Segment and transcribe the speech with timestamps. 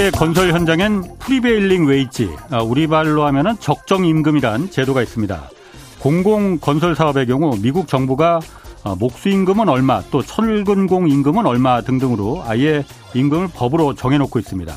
[0.00, 5.50] 미국의 건설 현장엔 prevailing wage, 아, 우리 말로 하면은 적정 임금이란 제도가 있습니다.
[5.98, 8.40] 공공 건설 사업의 경우 미국 정부가
[8.82, 12.82] 아, 목수 임금은 얼마, 또 철근공 임금은 얼마 등등으로 아예
[13.14, 14.74] 임금을 법으로 정해놓고 있습니다.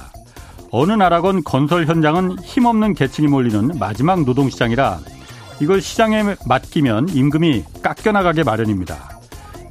[0.71, 4.99] 어느 나라건 건설 현장은 힘없는 계층이 몰리는 마지막 노동시장이라
[5.61, 9.19] 이걸 시장에 맡기면 임금이 깎여나가게 마련입니다.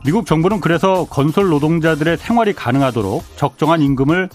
[0.04, 4.30] 미국 정부는 그래서 건설 노동자들의 생활이 가능하도록 적정한 임금을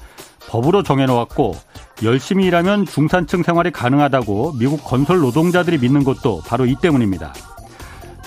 [0.47, 1.55] 법으로 정해놓았고
[2.03, 7.33] 열심히 일하면 중산층 생활이 가능하다고 미국 건설 노동자들이 믿는 것도 바로 이 때문입니다.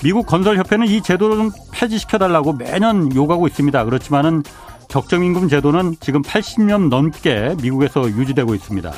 [0.02, 3.84] 미국 건설협회는 이 제도를 좀 폐지시켜달라고 매년 요구하고 있습니다.
[3.84, 4.42] 그렇지만은
[4.88, 8.92] 적정임금 제도는 지금 80년 넘게 미국에서 유지되고 있습니다.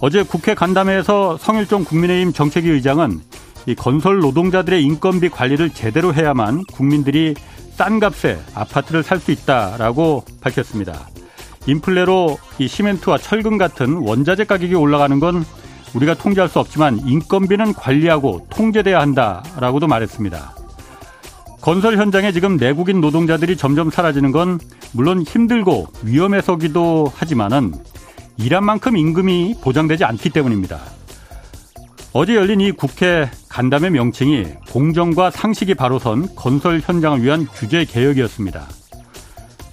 [0.00, 3.20] 어제 국회 간담회에서 성일종 국민의힘 정책위 의장은
[3.66, 7.34] 이 건설 노동자들의 인건비 관리를 제대로 해야만 국민들이
[7.76, 11.06] 싼 값에 아파트를 살 수 있다라고 밝혔습니다.
[11.66, 15.44] 인플레로 이 시멘트와 철근 같은 원자재 가격이 올라가는 건
[15.94, 20.56] 우리가 통제할 수 없지만 인건비는 관리하고 통제돼야 한다라고도 말했습니다.
[21.60, 24.58] 건설 현장에 지금 내국인 노동자들이 점점 사라지는 건
[24.92, 27.72] 물론 힘들고 위험해서기도 하지만은
[28.36, 30.80] 일한 만큼 임금이 보장되지 않기 때문입니다.
[32.12, 38.66] 어제 열린 이 국회 간담회 명칭이 공정과 상식이 바로 선 건설 현장을 위한 규제 개혁이었습니다.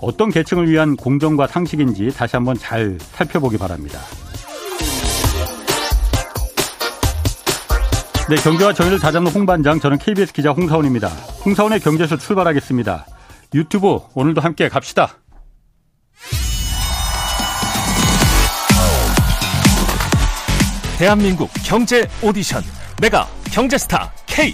[0.01, 3.99] 어떤 계층을 위한 공정과 상식인지 다시 한번 잘 살펴보기 바랍니다.
[8.29, 11.07] 네, 경제와 정의를 다잡는 홍반장, 저는 KBS 기자 홍사원입니다.
[11.45, 13.07] 홍사원의 경제쇼 출발하겠습니다.
[13.55, 15.17] 유튜브 오늘도 함께 갑시다.
[20.99, 22.61] 대한민국 경제 오디션
[23.01, 24.53] 메가 경제스타 K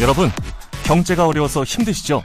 [0.00, 0.32] 여러분
[0.82, 2.24] 경제가 어려워서 힘드시죠?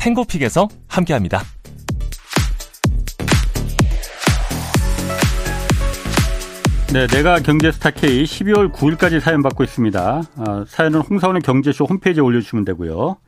[0.00, 1.42] 탱고픽에서 함께합니다.
[6.92, 10.22] 네, 내가 경제스타 K 12월 9일까지 사연 받고 있습니다.
[10.36, 13.18] 아, 사연은 홍사원의 경제쇼 홈페이지에 올려주시면 되고요.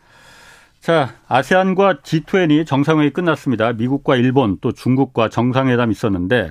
[0.80, 3.72] 자, 아세안과 G20 정상회의 끝났습니다.
[3.72, 6.50] 미국과 일본 또 중국과 정상회담 있었는데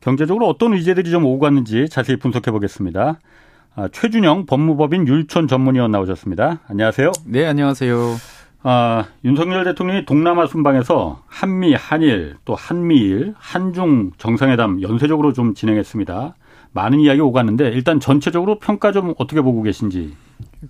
[0.00, 3.18] 경제적으로 어떤 의제들이 좀 오고 갔는지 자세히 분석해 보겠습니다.
[3.74, 6.60] 아, 최준영 법무법인 율촌 전문위원 나오셨습니다.
[6.68, 7.12] 안녕하세요.
[7.26, 8.41] 네, 안녕하세요.
[8.62, 16.34] 아, 윤석열 대통령이 동남아 순방에서 한미, 한일, 또 한미일, 한중 정상회담 연쇄적으로 좀 진행했습니다.
[16.72, 20.14] 많은 이야기 오갔는데 일단 전체적으로 평가 좀 어떻게 보고 계신지.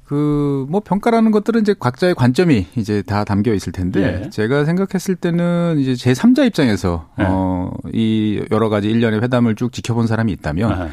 [0.05, 4.31] 그 뭐 평가라는 것들은 이제 각자의 관점이 이제 다 담겨 있을 텐데 네.
[4.31, 7.27] 제가 생각했을 때는 이제 제 3자 입장에서 네.
[7.29, 10.91] 어이 여러 가지 일련의 회담을 쭉 지켜본 사람이 있다면 네.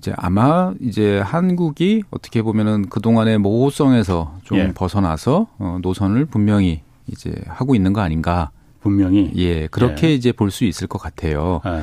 [0.00, 4.72] 이제 아마 이제 한국이 어떻게 보면은 그동안의 모호성에서 좀 예.
[4.72, 8.50] 벗어나서 어 노선을 분명히 이제 하고 있는 거 아닌가.
[8.80, 9.30] 분명히.
[9.36, 10.14] 예, 그렇게 예.
[10.14, 11.60] 이제 볼 수 있을 것 같아요.
[11.66, 11.82] 예.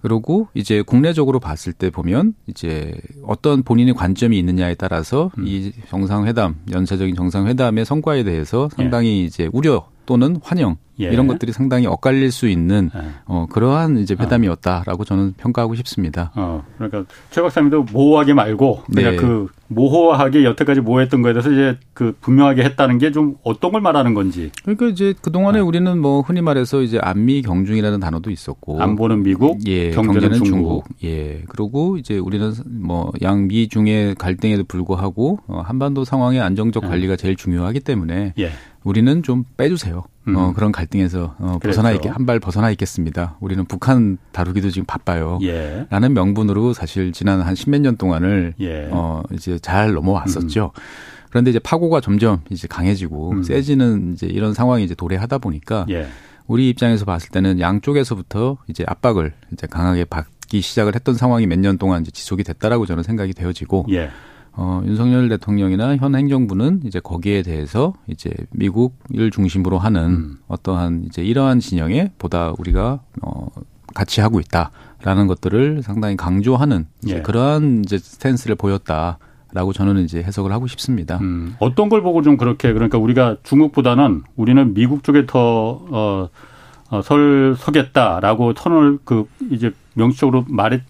[0.00, 2.94] 그리고 이제 국내적으로 봤을 때 보면 이제
[3.26, 5.44] 어떤 본인의 관점이 있느냐에 따라서 음.
[5.46, 9.24] 이 정상회담, 연쇄적인 정상회담의 성과에 대해서 상당히 예.
[9.24, 11.06] 이제 우려 또는 환영 예.
[11.06, 13.00] 이런 것들이 상당히 엇갈릴 수 있는 예.
[13.26, 16.30] 어, 그러한 이제 회담이었다라고 저는 평가하고 싶습니다.
[16.34, 19.16] 어, 그러니까 최 박사님도 모호하게 말고 그러니까 네.
[19.16, 24.12] 그 모호하게 여태까지 모호했던 거에 대해서 이제 그 분명하게 했다는 게 좀 어떤 걸 말하는
[24.14, 24.50] 건지.
[24.62, 25.64] 그러니까 이제 그 동안에 네.
[25.64, 30.84] 우리는 뭐 흔히 말해서 이제 안미 경중이라는 단어도 있었고 안보는 미국, 예, 경제는, 경제는 중국.
[30.84, 30.84] 중국.
[31.04, 36.88] 예, 그리고 이제 우리는 뭐 양미 중의 갈등에도 불구하고 어, 한반도 상황의 안정적 네.
[36.90, 38.50] 관리가 제일 중요하기 때문에 예.
[38.84, 40.04] 우리는 좀 빼주세요.
[40.28, 40.36] 음.
[40.36, 43.36] 어, 그런 갈등에서 어, 벗어나 있게 한 발 벗어나 있겠습니다.
[43.40, 45.38] 우리는 북한 다루기도 지금 바빠요.
[45.42, 45.86] 예.
[45.90, 48.88] 라는 명분으로 사실 지난 한 십몇 년 동안을 예.
[48.90, 50.72] 어, 이제 잘 넘어왔었죠.
[50.74, 50.80] 음.
[51.30, 53.42] 그런데 이제 파고가 점점 이제 강해지고 음.
[53.42, 56.08] 세지는 이제 이런 상황이 이제 도래하다 보니까 예.
[56.46, 61.76] 우리 입장에서 봤을 때는 양쪽에서부터 이제 압박을 이제 강하게 받기 시작을 했던 상황이 몇 년
[61.78, 64.10] 동안 이제 지속이 됐다라고 저는 생각이 되어지고 예.
[64.60, 70.38] 어, 윤석열 대통령이나 현 행정부는 이제 거기에 대해서 이제 미국을 중심으로 하는 음.
[70.48, 73.46] 어떠한 이제 이러한 진영에 보다 우리가 어,
[73.94, 77.22] 같이 하고 있다라는 것들을 상당히 강조하는 이제 예.
[77.22, 79.18] 그러한 이제 스탠스를 보였다.
[79.50, 81.16] 라고 저는 이제 해석을 하고 싶습니다.
[81.22, 85.40] 음, 어떤 걸 보고 좀 그렇게 그러니까 우리가 중국보다는 우리는 미국 쪽에 더
[85.90, 86.28] 어,
[86.90, 90.82] 어, 설 서겠다라고 선을 그 이제 명시적으로 말했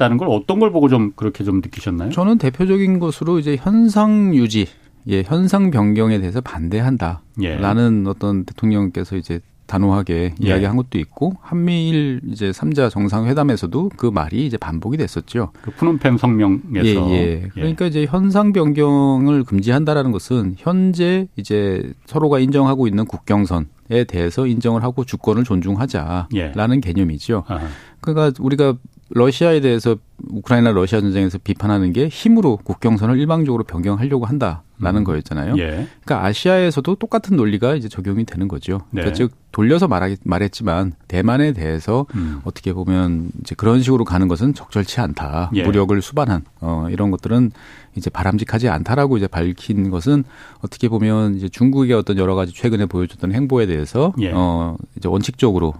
[0.00, 2.10] 다는 걸 어떤 걸 보고 좀 그렇게 좀 느끼셨나요?
[2.10, 4.66] 저는 대표적인 것으로 이제 현상 유지,
[5.08, 8.08] 예, 현상 변경에 대해서 반대한다라는 예.
[8.08, 10.46] 어떤 대통령께서 이제 단호하게 예.
[10.48, 15.52] 이야기한 것도 있고 한미일 이제 3자 정상회담에서도 그 말이 이제 반복이 됐었죠.
[15.60, 17.48] 그 푸놈펜 성명에서 예, 예.
[17.52, 25.04] 그러니까 이제 현상 변경을 금지한다라는 것은 현재 이제 서로가 인정하고 있는 국경선에 대해서 인정을 하고
[25.04, 26.80] 주권을 존중하자라는 예.
[26.80, 27.44] 개념이죠.
[27.46, 27.68] 아하.
[28.00, 28.74] 그러니까 우리가
[29.10, 29.96] 러시아에 대해서
[30.28, 35.04] 우크라이나 러시아 전쟁에서 비판하는 게 힘으로 국경선을 일방적으로 변경하려고 한다라는 음.
[35.04, 35.54] 거였잖아요.
[35.58, 35.88] 예.
[36.04, 38.82] 그러니까 아시아에서도 똑같은 논리가 이제 적용이 되는 거죠.
[38.90, 39.18] 그러니까 네.
[39.18, 42.40] 즉 돌려서 말하, 말했지만 대만에 대해서 음.
[42.44, 45.50] 어떻게 보면 이제 그런 식으로 가는 것은 적절치 않다.
[45.54, 45.64] 예.
[45.64, 47.50] 무력을 수반한 어 이런 것들은
[47.96, 50.22] 이제 바람직하지 않다라고 이제 밝힌 것은
[50.60, 54.30] 어떻게 보면 이제 중국의 어떤 여러 가지 최근에 보여줬던 행보에 대해서 예.
[54.32, 55.74] 어 이제 원칙적으로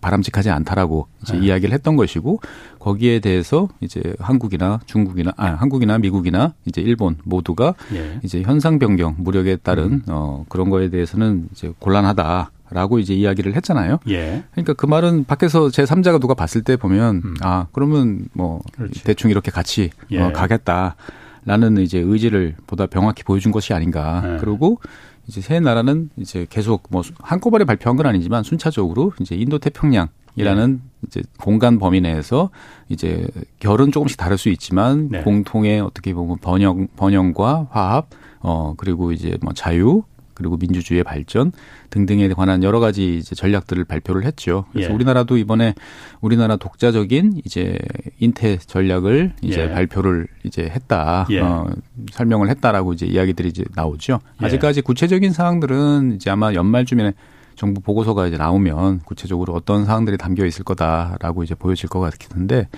[0.00, 1.46] 바람직하지 않다라고 이제 네.
[1.46, 2.40] 이야기를 했던 것이고
[2.78, 8.20] 거기에 대해서 이제 한국이나 중국이나 아 한국이나 미국이나 이제 일본 모두가 예.
[8.22, 10.02] 이제 현상 변경 무력에 따른 음.
[10.08, 12.50] 어 그런 거에 대해서는 이제 곤란하다.
[12.74, 13.98] 라고 이제 이야기를 했잖아요.
[14.08, 14.44] 예.
[14.52, 17.34] 그러니까 그 말은 밖에서 제 3자가 누가 봤을 때 보면 음.
[17.42, 19.04] 아 그러면 뭐 그렇지.
[19.04, 20.18] 대충 이렇게 같이 예.
[20.18, 24.22] 어, 가겠다라는 이제 의지를 보다 명확히 보여준 것이 아닌가.
[24.24, 24.38] 예.
[24.40, 24.80] 그리고
[25.26, 30.80] 이제 세 나라는 이제 계속 뭐 한꺼번에 발표한 건 아니지만 순차적으로 이제 인도 태평양 이라는
[30.82, 31.06] 네.
[31.06, 32.50] 이제 공간 범위 내에서
[32.88, 33.26] 이제
[33.60, 35.22] 결은 조금씩 다를 수 있지만 네.
[35.22, 38.08] 공통의 어떻게 보면 번영 번영과 화합
[38.40, 40.02] 어 그리고 이제 뭐 자유
[40.34, 41.52] 그리고 민주주의의 발전
[41.90, 44.64] 등등에 관한 여러 가지 이제 전략들을 발표를 했죠.
[44.72, 44.94] 그래서 예.
[44.94, 45.74] 우리나라도 이번에
[46.20, 47.78] 우리나라 독자적인 이제
[48.18, 49.70] 인태 전략을 이제 예.
[49.70, 51.26] 발표를 이제 했다.
[51.30, 51.40] 예.
[51.40, 51.68] 어,
[52.12, 54.20] 설명을 했다라고 이제 이야기들이 이제 나오죠.
[54.42, 54.46] 예.
[54.46, 57.12] 아직까지 구체적인 사항들은 이제 아마 연말쯤에
[57.54, 62.68] 정부 보고서가 이제 나오면 구체적으로 어떤 사항들이 담겨 있을 거다라고 이제 보여질 것 같은데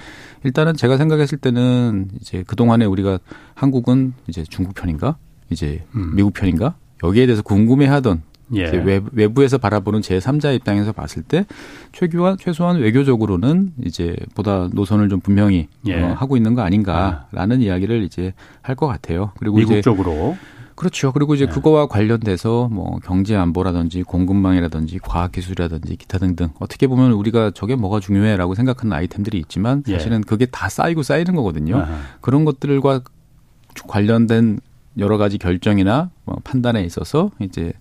[0.42, 3.18] 일단은 제가 생각했을 때는 이제 그동안에 우리가
[3.54, 5.16] 한국은 이제 중국 편인가
[5.50, 6.14] 이제 음.
[6.14, 8.22] 미국 편인가 여기에 대해서 궁금해하던
[8.56, 8.70] 예.
[9.12, 11.46] 외부 에서 바라보는 제3자 입장에서 봤을 때
[11.92, 16.00] 최규한 최소한 외교적으로는 이제 보다 노선을 좀 분명히 예.
[16.00, 17.60] 어, 하고 있는 거 아닌가라는 아.
[17.60, 19.32] 이야기를 이제 할 것 같아요.
[19.38, 20.36] 그리고 미국적으로
[20.74, 21.12] 그렇죠.
[21.12, 21.52] 그리고 이제 네.
[21.52, 28.00] 그거와 관련돼서 뭐 경제 안보라든지 공급망이라든지 과학 기술이라든지 기타 등등 어떻게 보면 우리가 저게 뭐가
[28.00, 29.92] 중요해라고 생각하는 아이템들이 있지만 예.
[29.92, 31.76] 사실은 그게 다 쌓이고 쌓이는 거거든요.
[31.78, 31.96] 아하.
[32.20, 33.02] 그런 것들과
[33.88, 34.58] 관련된
[34.98, 37.72] 여러 가지 결정이나 뭐 판단에 있어서 이제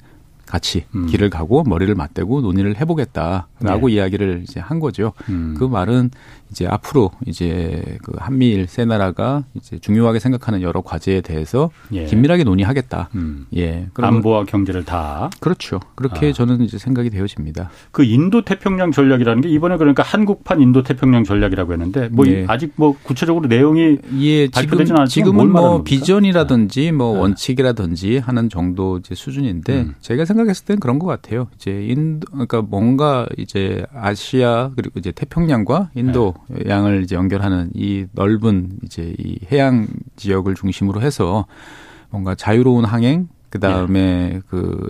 [0.53, 1.07] 같이 음.
[1.07, 3.94] 길을 가고 머리를 맞대고 논의를 해보겠다라고 네.
[3.94, 5.13] 이야기를 이제 한 거죠.
[5.27, 5.55] 음.
[5.57, 6.11] 그 말은
[6.51, 12.05] 이제 앞으로 이제 그 한미일 세 나라가 이제 중요하게 생각하는 여러 과제에 대해서 예.
[12.05, 13.09] 긴밀하게 논의하겠다.
[13.15, 13.47] 음.
[13.57, 13.88] 예.
[13.95, 15.31] 안보와 경제를 다.
[15.39, 15.79] 그렇죠.
[15.95, 16.31] 그렇게 아.
[16.31, 17.71] 저는 이제 생각이 되어집니다.
[17.91, 22.45] 그 인도 태평양 전략이라는 게 이번에 그러니까 한국판 인도 태평양 전략이라고 했는데 뭐 예.
[22.47, 27.21] 아직 뭐 구체적으로 내용이 예, 발표되진 않았지만 지금은 뭐 비전이라든지 뭐 아.
[27.21, 29.95] 원칙이라든지 하는 정도 이제 수준인데 음.
[30.01, 31.47] 제가 생각 했을 땐 그런 것 같아요.
[31.55, 36.69] 이제 인도 그러니까 뭔가 이제 아시아 그리고 이제 태평양과 인도 네.
[36.69, 41.45] 양을 이제 연결하는 이 넓은 이제 이 해양 지역을 중심으로 해서
[42.09, 44.41] 뭔가 자유로운 항행 그 다음에 예.
[44.47, 44.89] 그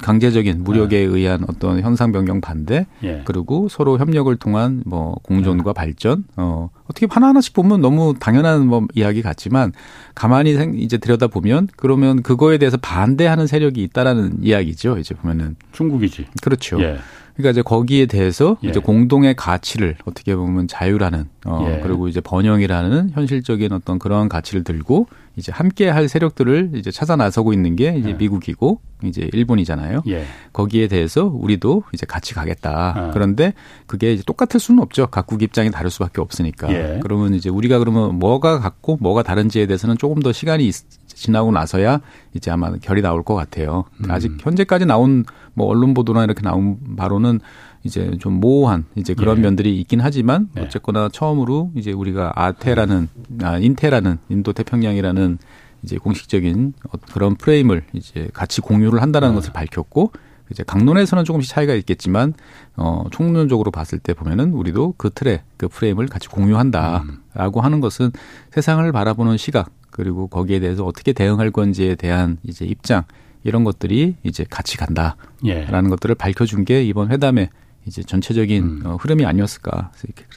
[0.00, 1.04] 강 제적인 무력에 네.
[1.04, 3.22] 의한 어떤 현상 변경 반대 예.
[3.24, 5.74] 그리고 서로 협력을 통한 뭐 공존과 네.
[5.74, 9.72] 발전 어 어떻게 하나 하나씩 보면 너무 당연한 뭐 이야기 같지만
[10.14, 16.26] 가만히 생, 이제 들여다 보면 그러면 그거에 대해서 반대하는 세력이 있다라는 이야기죠 이제 보면은 중국이지
[16.42, 16.98] 그렇죠 예.
[17.36, 18.68] 그러니까 이제 거기에 대해서 예.
[18.68, 21.80] 이제 공동의 가치를 어떻게 보면 자유라는 어 예.
[21.82, 25.06] 그리고 이제 번영이라는 현실적인 어떤 그런 가치를 들고
[25.40, 28.14] 이제 함께 할 세력들을 이제 찾아 나서고 있는 게 이제 예.
[28.14, 30.02] 미국이고 이제 일본이잖아요.
[30.08, 30.24] 예.
[30.52, 32.92] 거기에 대해서 우리도 이제 같이 가겠다.
[32.94, 33.10] 아.
[33.12, 33.54] 그런데
[33.86, 35.06] 그게 이제 똑같을 수는 없죠.
[35.06, 36.70] 각국 입장이 다를 수밖에 없으니까.
[36.72, 37.00] 예.
[37.02, 40.74] 그러면 이제 우리가 그러면 뭐가 같고 뭐가 다른지에 대해서는 조금 더 시간이 있,
[41.08, 42.00] 지나고 나서야
[42.34, 43.84] 이제 아마 결이 나올 것 같아요.
[44.04, 44.10] 음.
[44.10, 47.40] 아직 현재까지 나온 뭐 언론 보도나 이렇게 나온 바로는
[47.82, 49.42] 이제 좀 모호한 이제 그런 예.
[49.42, 50.62] 면들이 있긴 하지만 예.
[50.62, 53.08] 어쨌거나 처음으로 이제 우리가 아테라는
[53.42, 55.38] 아 인테라는 인도 태평양이라는
[55.82, 56.74] 이제 공식적인
[57.12, 59.34] 그런 프레임을 이제 같이 공유를 한다는 음.
[59.34, 60.12] 것을 밝혔고
[60.50, 62.34] 이제 강론에서는 조금씩 차이가 있겠지만
[62.76, 67.64] 어 총론적으로 봤을 때 보면은 우리도 그 틀에 그 프레임을 같이 공유한다라고 음.
[67.64, 68.10] 하는 것은
[68.50, 73.04] 세상을 바라보는 시각 그리고 거기에 대해서 어떻게 대응할 건지에 대한 이제 입장
[73.44, 75.64] 이런 것들이 이제 같이 간다라는 예.
[75.64, 77.48] 것들을 밝혀준 게 이번 회담의
[77.86, 78.82] 이제 전체적인 음.
[78.84, 79.90] 어, 흐름이 아니었을까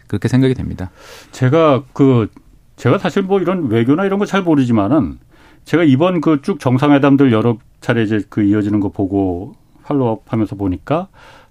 [0.07, 0.91] 그렇게 생각이 됩니다.
[1.31, 2.29] 제가 그
[2.75, 5.19] 제가 사실 뭐 이런 외교나 이런 거 잘 모르지만은
[5.65, 11.07] 제가 이번 그 쭉 정상회담들 여러 차례 이제 그 이어지는 거 보고 팔로우업하면서 보니까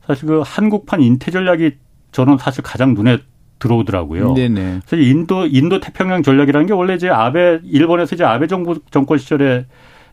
[0.06, 1.72] 사실 그 한국판 인태 전략이
[2.12, 3.18] 저는 사실 가장 눈에
[3.58, 4.34] 들어오더라고요.
[4.34, 4.80] 네네.
[4.84, 9.66] 그래서 인도 인도 태평양 전략이라는 게 원래 이제 아베 일본에서 이제 아베 정부 정권 시절에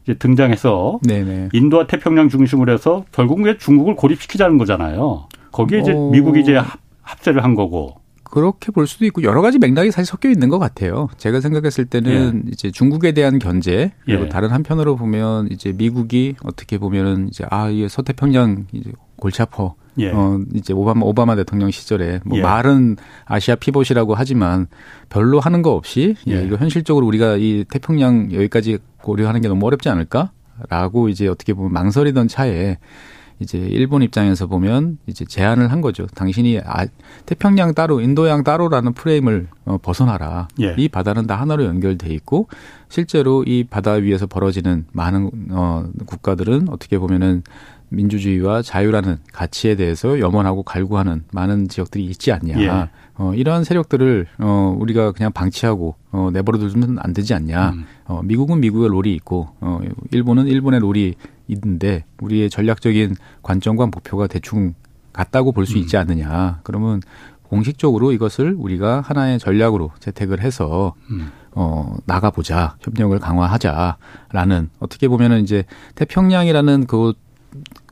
[0.03, 1.50] 이제 등장해서 네네.
[1.53, 5.27] 인도와 태평양 중심으로 해서 결국 은 중국을 고립시키자는 거잖아요.
[5.51, 6.10] 거기에 이제 어...
[6.12, 6.62] 미국이 이제
[7.01, 7.96] 합세를 한 거고.
[8.24, 11.10] 그렇게 볼 수도 있고 여러 가지 맥락이 사실 섞여 있는 것 같아요.
[11.18, 12.51] 제가 생각했을 때는 예.
[12.51, 14.29] 이제 중국에 대한 견제 그리고 예.
[14.29, 20.12] 다른 한편으로 보면 이제 미국이 어떻게 보면은 이제 아 이게 서태평양 이제 골치 아파 예.
[20.12, 22.41] 어, 이제 오바마, 오바마 대통령 시절에 뭐 예.
[22.41, 24.68] 말은 아시아 피봇이라고 하지만
[25.10, 26.44] 별로 하는 거 없이 예.
[26.44, 32.27] 이거 현실적으로 우리가 이 태평양 여기까지 고려하는 게 너무 어렵지 않을까라고 이제 어떻게 보면 망설이던
[32.27, 32.77] 차에
[33.39, 36.08] 이제 일본 입장에서 보면 이제 제안을 한 거죠.
[36.08, 36.86] 당신이 아,
[37.25, 40.48] 태평양 따로, 인도양 따로라는 프레임을 어, 벗어나라.
[40.60, 40.75] 예.
[40.77, 42.50] 이 바다는 다 하나로 연결돼 있고
[42.89, 47.43] 실제로 이 바다 위에서 벌어지는 많은 어, 국가들은 어떻게 보면은
[47.89, 52.62] 민주주의와 자유라는 가치에 대해서 염원하고 갈구하는 많은 지역들이 있지 않냐.
[52.62, 52.89] 예.
[53.20, 57.72] 어, 이러한 세력들을 어, 우리가 그냥 방치하고 어, 내버려두면 안 되지 않냐.
[57.72, 57.86] 음.
[58.06, 61.16] 어, 미국은 미국의 롤이 있고 어, 일본은 일본의 롤이
[61.50, 64.74] 있는데 우리의 전략적인 관점과 목표가 대충
[65.12, 65.80] 같다고 볼수 음.
[65.80, 66.62] 있지 않느냐.
[66.64, 67.02] 그러면
[67.44, 71.30] 공식적으로 이것을 우리가 하나의 전략으로 채택을 해서 음.
[71.52, 72.78] 어, 나가보자.
[72.80, 77.12] 협력을 강화하자라는 어떻게 보면은 이제 태평양이라는 그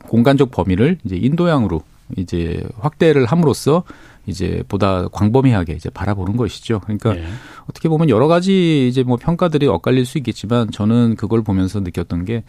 [0.08, 1.82] 공간적 범위를 이제 인도양으로
[2.16, 3.84] 이제 확대를 함으로써
[4.28, 6.80] 이제 보다 광범위하게 이제 바라보는 것이죠.
[6.82, 7.26] 그러니까 네.
[7.68, 12.44] 어떻게 보면 여러 가지 이제 뭐 평가들이 엇갈릴 수 있겠지만 저는 그걸 보면서 느꼈던 게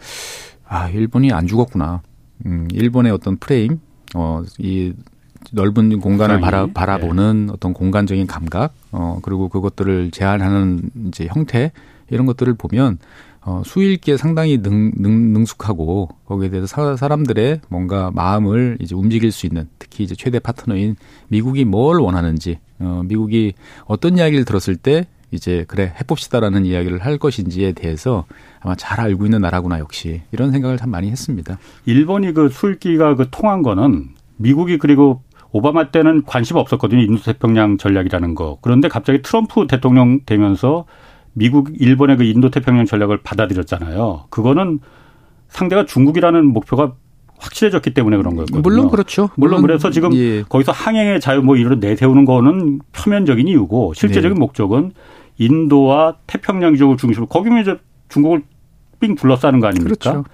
[0.67, 2.01] 아, 일본이 안 죽었구나.
[2.45, 3.79] 음, 일본의 어떤 프레임,
[4.15, 4.93] 어, 이
[5.51, 7.53] 넓은 공간을 바라, 바라보는 네.
[7.53, 11.71] 어떤 공간적인 감각, 어, 그리고 그것들을 제한하는 이제 형태,
[12.09, 12.97] 이런 것들을 보면
[13.41, 19.45] 어, 수일기에 상당히 능, 능, 능숙하고 거기에 대해서 사, 사람들의 뭔가 마음을 이제 움직일 수
[19.45, 20.95] 있는 특히 이제 최대 파트너인
[21.29, 23.53] 미국이 뭘 원하는지 어, 미국이
[23.85, 28.25] 어떤 이야기를 들었을 때 이제 그래 해봅시다라는 이야기를 할 것인지에 대해서
[28.61, 31.59] 아마 잘 알고 있는 나라구나 역시 이런 생각을 참 많이 했습니다.
[31.85, 37.01] 일본이 그 수일기가 그 통한 거는 미국이 그리고 오바마 때는 관심 없었거든요.
[37.01, 38.57] 인도태평양 전략이라는 거.
[38.61, 40.85] 그런데 갑자기 트럼프 대통령 되면서
[41.33, 44.25] 미국, 일본의 그 인도 태평양 전략을 받아들였잖아요.
[44.29, 44.79] 그거는
[45.47, 46.93] 상대가 중국이라는 목표가
[47.37, 48.61] 확실해졌기 때문에 그런 거였거든요.
[48.61, 49.29] 물론 그렇죠.
[49.35, 50.43] 물론, 물론 그래서 지금 예.
[50.43, 54.39] 거기서 항행의 자유 뭐 이런 내세우는 거는 표면적인 이유고 실제적인 네.
[54.39, 54.91] 목적은
[55.37, 57.77] 인도와 태평양 지역을 중심으로 거기면 이제
[58.09, 58.43] 중국을
[58.99, 59.95] 삥 둘러싸는 거 아닙니까?
[59.95, 60.25] 그렇죠.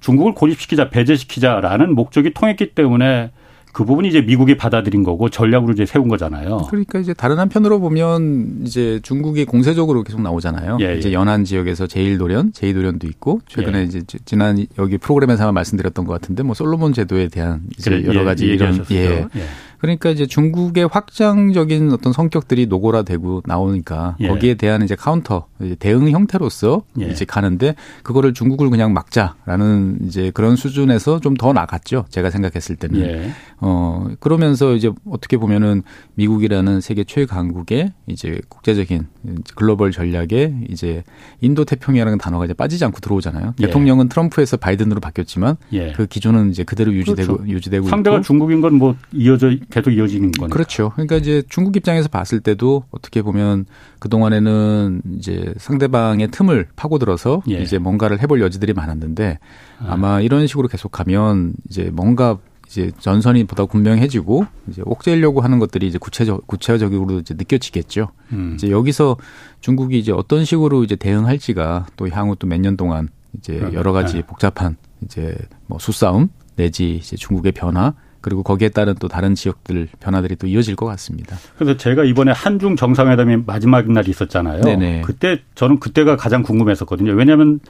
[0.00, 3.30] 중국을 고립시키자, 배제시키자라는 목적이 통했기 때문에
[3.74, 6.58] 그 부분이 이제 미국이 받아들인 거고 전략으로 이제 세운 거잖아요.
[6.70, 10.78] 그러니까 이제 다른 한편으로 보면 이제 중국이 공세적으로 계속 나오잖아요.
[10.80, 10.96] 예, 예.
[10.96, 13.82] 이제 연안 지역에서 제1도련, 제2도련도 있고 최근에 예.
[13.82, 18.24] 이제 지난 여기 프로그램에서 말씀드렸던 것 같은데 뭐 솔로몬 제도에 대한 이제 그래, 여러 예,
[18.24, 19.26] 가지 이런 예.
[19.34, 19.42] 예.
[19.78, 24.28] 그러니까 이제 중국의 확장적인 어떤 성격들이 노골화되고 나오니까 예.
[24.28, 27.06] 거기에 대한 이제 카운터 이제 대응 형태로서 예.
[27.06, 32.04] 이제 가는데 그거를 중국을 그냥 막자라는 이제 그런 수준에서 좀 더 나갔죠.
[32.10, 33.32] 제가 생각했을 때는.
[33.64, 33.66] 예.
[33.66, 35.82] 어 그러면서 이제 어떻게 보면은
[36.14, 39.06] 미국이라는 세계 최강국의 이제 국제적인
[39.54, 41.02] 글로벌 전략에 이제
[41.40, 43.54] 인도 태평양이라는 단어가 이제 빠지지 않고 들어오잖아요.
[43.60, 43.66] 예.
[43.66, 45.92] 대통령은 트럼프에서 바이든으로 바뀌었지만 예.
[45.92, 47.52] 그 기조는 이제 그대로 유지되고 그렇죠.
[47.52, 48.24] 유지되고 상대가 있고.
[48.24, 50.52] 중국인 건 뭐 이어져 계속 이어지는 거니까.
[50.52, 50.90] 그렇죠.
[50.94, 53.66] 그러니까 이제 중국 입장에서 봤을 때도 어떻게 보면
[54.00, 57.62] 그 동안에는 이제 상대방의 틈을 파고들어서 예.
[57.62, 59.38] 이제 뭔가를 해볼 여지들이 많았는데
[59.78, 59.86] 아.
[59.90, 62.38] 아마 이런 식으로 계속하면 이제 뭔가
[62.74, 68.08] 이제 전선이 보다 분명해지고 이제 옥죄려고 하는 것들이 이제 구체적 구체적으로 이제 느껴지겠죠.
[68.32, 68.54] 음.
[68.56, 69.16] 이제 여기서
[69.60, 74.16] 중국이 이제 어떤 식으로 이제 대응할지가 또 향후 또 몇 년 동안 이제 여러 가지
[74.16, 74.22] 네.
[74.22, 80.34] 복잡한 이제 뭐 수싸움 내지 이제 중국의 변화 그리고 거기에 따른 또 다른 지역들 변화들이
[80.36, 81.36] 또 이어질 것 같습니다.
[81.56, 84.62] 그래서 제가 이번에 한중 정상회담이 마지막 날이 있었잖아요.
[84.62, 85.02] 네네.
[85.02, 87.12] 그때 저는 그때가 가장 궁금했었거든요.
[87.12, 87.60] 왜냐하면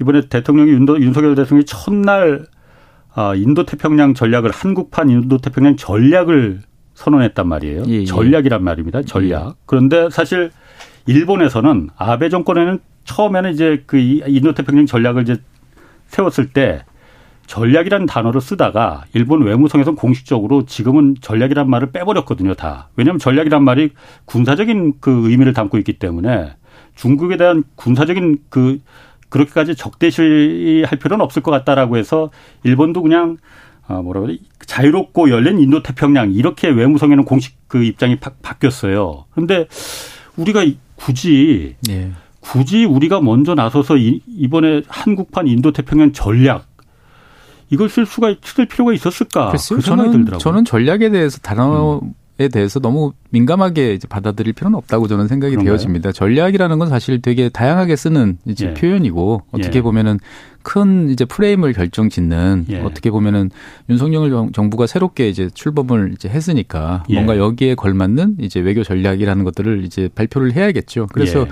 [0.00, 2.46] 이번에 대통령이 윤도, 윤석열 대통령이 첫날
[3.14, 6.60] 아, 인도 태평양 전략을 한국판 인도 태평양 전략을
[6.94, 7.84] 선언했단 말이에요.
[7.88, 8.04] 예, 예.
[8.04, 9.02] 전략이란 말입니다.
[9.02, 9.48] 전략.
[9.48, 9.52] 예.
[9.66, 10.50] 그런데 사실
[11.06, 15.36] 일본에서는 아베 정권에는 처음에는 이제 그 인도 태평양 전략을 이제
[16.06, 16.84] 세웠을 때
[17.46, 22.90] 전략이라는 단어를 쓰다가 일본 외무성에서는 공식적으로 지금은 전략이란 말을 빼버렸거든요, 다.
[22.94, 23.90] 왜냐하면 전략이란 말이
[24.26, 26.54] 군사적인 그 의미를 담고 있기 때문에
[26.94, 28.78] 중국에 대한 군사적인 그
[29.30, 32.30] 그렇게까지 적대시할 필요는 없을 것 같다라고 해서
[32.64, 33.38] 일본도 그냥
[33.86, 39.66] 아 뭐라 그래 자유롭고 열린 인도 태평양 이렇게 외무성에는 공식 그 입장이 바, 뀌었어요 그런데
[40.36, 40.64] 우리가
[40.96, 42.12] 굳이 네.
[42.40, 46.66] 굳이 우리가 먼저 나서서 이, 이번에 한국판 인도 태평양 전략
[47.70, 49.50] 이걸 쓸 수가 쓸 필요가 있었을까?
[49.50, 50.38] 글쎄요, 그 생각이 저는, 들더라고요.
[50.38, 52.14] 저는 전략에 대해서 단어 음.
[52.40, 55.76] 에 대해서 너무 민감하게 받아들일 필요는 없다고 저는 생각이 그런가요?
[55.76, 56.12] 되어집니다.
[56.12, 58.72] 전략이라는 건 사실 되게 다양하게 쓰는 이제 예.
[58.72, 59.82] 표현이고 어떻게 예.
[59.82, 60.18] 보면은
[60.62, 62.80] 큰 이제 프레임을 결정 짓는 예.
[62.80, 63.50] 어떻게 보면은
[63.90, 67.14] 윤석열 정부가 새롭게 이제 출범을 이제 했으니까 예.
[67.14, 71.08] 뭔가 여기에 걸맞는 이제 외교 전략이라는 것들을 이제 발표를 해야겠죠.
[71.12, 71.46] 그래서 예.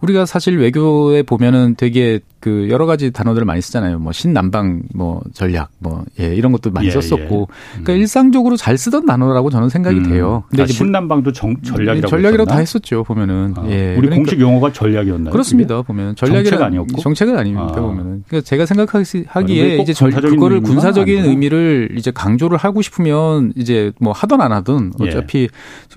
[0.00, 4.00] 우리가 사실 외교에 보면은 되게 그 여러 가지 단어들을 많이 쓰잖아요.
[4.00, 7.34] 뭐 신남방 뭐 전략 뭐 예, 이런 것도 많이 예, 썼었고.
[7.48, 7.78] 예.
[7.78, 7.84] 음.
[7.84, 10.02] 그러니까 일상적으로 잘 쓰던 단어라고 저는 생각이 음.
[10.10, 10.42] 돼요.
[10.50, 13.04] 근데 아, 신남방도 정, 전략이라고 전략이라고 다 했었죠.
[13.04, 13.54] 보면은.
[13.56, 13.92] 아, 예.
[13.92, 15.30] 우리 그러니까 공식 용어가 전략이었나요?
[15.30, 15.76] 그렇습니다.
[15.76, 15.86] 그게?
[15.86, 17.80] 보면 전략이 정책 아니었고 정책은 아닙니까 아.
[17.80, 18.24] 보면은.
[18.26, 20.62] 그러니까 제가 생각하기에 이제 전, 그거를?
[20.62, 21.30] 군사적인 아니구나?
[21.30, 25.06] 의미를 이제 강조를 하고 싶으면 이제 뭐 하던 안 하든 예.
[25.06, 25.48] 어차피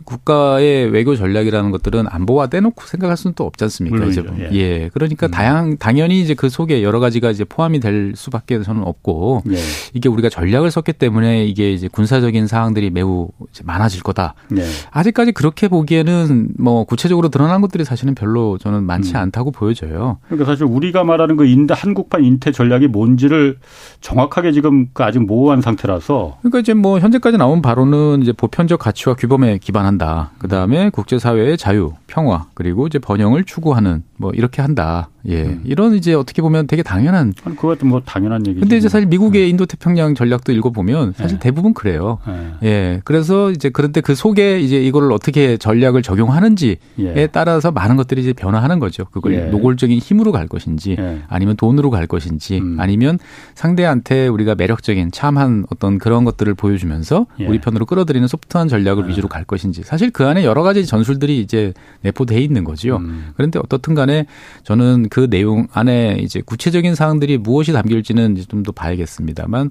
[0.03, 4.05] 국가의 외교 전략이라는 것들은 안보와 떼놓고 생각할 수는 또 없지 않습니까?
[4.05, 4.49] 이제 예.
[4.53, 4.89] 예.
[4.93, 5.31] 그러니까 음.
[5.31, 9.57] 다양 당연히 이제 그 속에 여러 가지가 이제 포함이 될 수밖에 저는 없고 네.
[9.93, 13.29] 이게 우리가 전략을 썼기 때문에 이게 이제 군사적인 사항들이 매우
[13.63, 14.35] 많아질 거다.
[14.49, 14.63] 네.
[14.91, 19.17] 아직까지 그렇게 보기에는 뭐 구체적으로 드러난 것들이 사실은 별로 저는 많지 음.
[19.17, 20.17] 않다고 보여져요.
[20.27, 23.57] 그러니까 사실 우리가 말하는 그 인대 한국판 인태 전략이 뭔지를
[24.01, 26.37] 정확하게 지금 그 아직 모호한 상태라서.
[26.41, 30.31] 그러니까 이제 뭐 현재까지 나온 바로는 이제 보편적 가치와 규범에 기반한다.
[30.37, 35.10] 그 다음에 국제사회의 자유, 평화 그리고 이제 번영을 추구하는 뭐 이렇게 한다.
[35.27, 35.43] 예.
[35.43, 35.62] 음.
[35.65, 37.34] 이런 이제 어떻게 보면 되게 당연한.
[37.34, 38.60] 그것도 뭐 당연한 얘기죠.
[38.60, 39.50] 근데 이제 사실 미국의 네.
[39.50, 41.43] 인도 태평양 전략도 읽어 보면 사실 네.
[41.43, 42.19] 대부분 그래요.
[42.27, 42.51] 네.
[42.63, 43.01] 예.
[43.03, 47.27] 그래서 이제 그런데 그 속에 이제 이거를 어떻게 전략을 적용하는지에 예.
[47.31, 49.05] 따라서 많은 것들이 이제 변화하는 거죠.
[49.05, 49.45] 그걸 예.
[49.45, 51.22] 노골적인 힘으로 갈 것인지 예.
[51.27, 52.77] 아니면 돈으로 갈 것인지 음.
[52.79, 53.17] 아니면
[53.55, 57.48] 상대한테 우리가 매력적인 참한 어떤 그런 것들을 보여주면서 예.
[57.48, 59.10] 우리 편으로 끌어들이는 소프트한 전략을 예.
[59.10, 62.98] 위주로 갈 것인지 사실 그 안에 여러 가지 전술들이 이제 내포돼 있는 거지요.
[62.98, 63.31] 음.
[63.35, 64.25] 그런데 어떻든 간에
[64.63, 69.70] 저는 그 내용 안에 이제 구체적인 사항들이 무엇이 담길지는 좀 더 봐야겠습니다만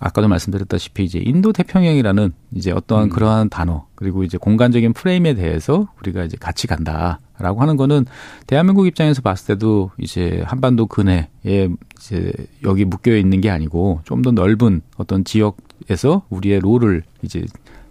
[0.00, 3.10] 아까도 말씀드렸다시피 이제 인도 태평양이라는 이제 어떠한 음.
[3.10, 8.06] 그러한 단어 그리고 이제 공간적인 프레임에 대해서 우리가 이제 같이 간다라고 하는 거는
[8.46, 14.30] 대한민국 입장에서 봤을 때도 이제 한반도 근해에 이제 여기 묶여 있는 게 아니고 좀 더
[14.30, 17.44] 넓은 어떤 지역에서 우리의 롤을 이제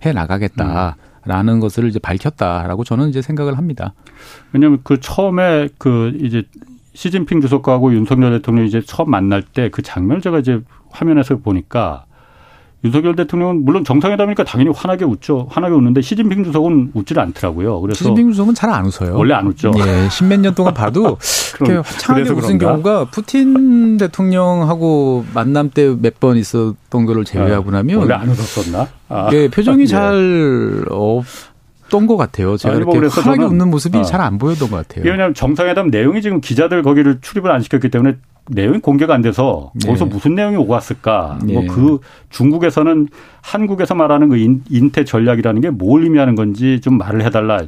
[0.05, 0.95] 해 나가겠다.
[0.97, 1.06] 음.
[1.27, 3.93] 라는 것을 이제 밝혔다라고 저는 이제 생각을 합니다.
[4.53, 6.43] 왜냐하면 그 처음에 그 이제
[6.93, 12.06] 시진핑 주석하고 윤석열 대통령이 이제 처음 만날 때 그 장면을 제가 이제 화면에서 보니까
[12.87, 15.47] 윤석열 대통령은 물론 정상회담이니까 당연히 환하게 웃죠.
[15.51, 17.79] 환하게 웃는데 시진핑 주석은 웃지를 않더라고요.
[17.81, 19.15] 그래서 시진핑 주석은 잘 안 웃어요.
[19.15, 19.71] 원래 안 웃죠.
[19.77, 21.17] 예, 십몇 년 동안 봐도
[21.55, 27.77] 그렇게 창하게 웃은 경우가 푸틴 대통령하고 만남 때 몇 번 있었던 거를 제외하고 네.
[27.77, 28.87] 나면 원래 안 웃었었나?
[29.09, 29.29] 아.
[29.29, 29.85] 네, 표정이 예.
[29.85, 30.83] 잘
[31.87, 31.89] 없.
[31.89, 32.57] 던 것 같아요.
[32.57, 34.01] 제가 이렇게 환하게 웃는 모습이 어.
[34.03, 35.03] 잘안 보였던 것 같아요.
[35.09, 38.15] 왜냐하면 정상회담 내용이 지금 기자들 거기를 출입을 안 시켰기 때문에
[38.49, 40.11] 내용이 공개가 안 돼서 거기서 네.
[40.11, 41.37] 무슨 내용이 오고 왔을까?
[41.43, 41.53] 네.
[41.53, 43.07] 뭐그 중국에서는
[43.41, 44.37] 한국에서 말하는 그
[44.69, 47.59] 인태 전략이라는 게 뭘 의미하는 건지 좀 말을 해달라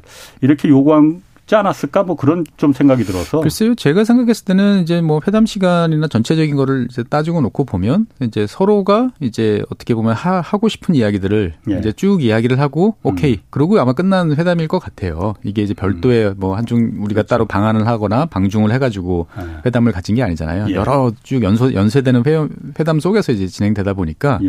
[0.41, 5.19] 이렇게 요구한 있지 않았을까 뭐 그런 좀 생각이 들어서 글쎄요 제가 생각했을 때는 이제 뭐
[5.27, 10.67] 회담 시간이나 전체적인 거를 이제 따지고 놓고 보면 이제 서로가 이제 어떻게 보면 하, 고
[10.67, 11.79] 싶은 이야기들을 예.
[11.79, 13.41] 이제 쭉 이야기를 하고 오케이 음.
[13.49, 16.35] 그러고 아마 끝난 회담일 것 같아요 이게 이제 별도의 음.
[16.37, 17.27] 뭐 한중 우리가 그렇죠.
[17.27, 19.61] 따로 방안을 하거나 방중을 해가지고 예.
[19.65, 20.73] 회담을 가진 게 아니잖아요 예.
[20.73, 24.39] 여러 쭉 연소 연쇄되는 회, 회담 속에서 이제 진행되다 보니까.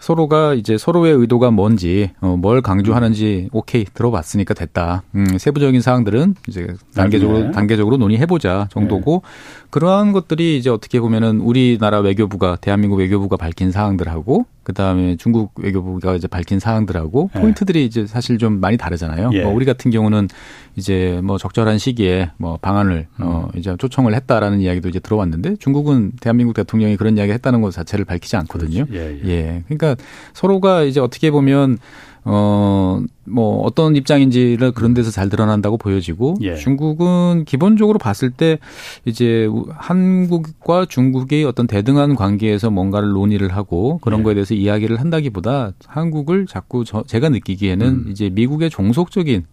[0.00, 0.04] 예.
[0.10, 5.02] 서로가 이제 서로의 의도가 뭔지 어, 뭘 강조하는지 오케이 들어봤으니까 됐다.
[5.14, 7.50] 음, 세부적인 사항들은 이제 단계적으로 네.
[7.52, 9.66] 단계적으로 논의해보자 정도고 네.
[9.70, 16.14] 그러한 것들이 이제 어떻게 보면은 우리나라 외교부가 대한민국 외교부가 밝힌 사항들하고 그 다음에 중국 외교부가
[16.14, 17.40] 이제 밝힌 사항들하고 네.
[17.40, 19.30] 포인트들이 이제 사실 좀 많이 다르잖아요.
[19.32, 19.42] 예.
[19.42, 20.28] 뭐 우리 같은 경우는
[20.76, 23.22] 이제 뭐 적절한 시기에 뭐 방안을 음.
[23.22, 28.04] 어 이제 초청을 했다라는 이야기도 이제 들어왔는데 중국은 대한민국 대통령이 그런 이야기 했다는 것 자체를
[28.04, 28.84] 밝히지 않거든요.
[28.92, 29.28] 예, 예.
[29.28, 29.62] 예.
[29.66, 29.96] 그러니까
[30.34, 31.78] 서로가 이제 어떻게 보면
[32.24, 36.56] 어, 뭐 어떤 입장인지를 그런 데서 잘 드러난다고 보여지고 예.
[36.56, 38.58] 중국은 기본적으로 봤을 때
[39.04, 44.24] 이제 한국과 중국의 어떤 대등한 관계에서 뭔가를 논의를 하고 그런 예.
[44.24, 48.06] 거에 대해서 이야기를 한다기보다 한국을 자꾸 저, 제가 느끼기에는 음.
[48.10, 49.44] 이제 미국의 종속적인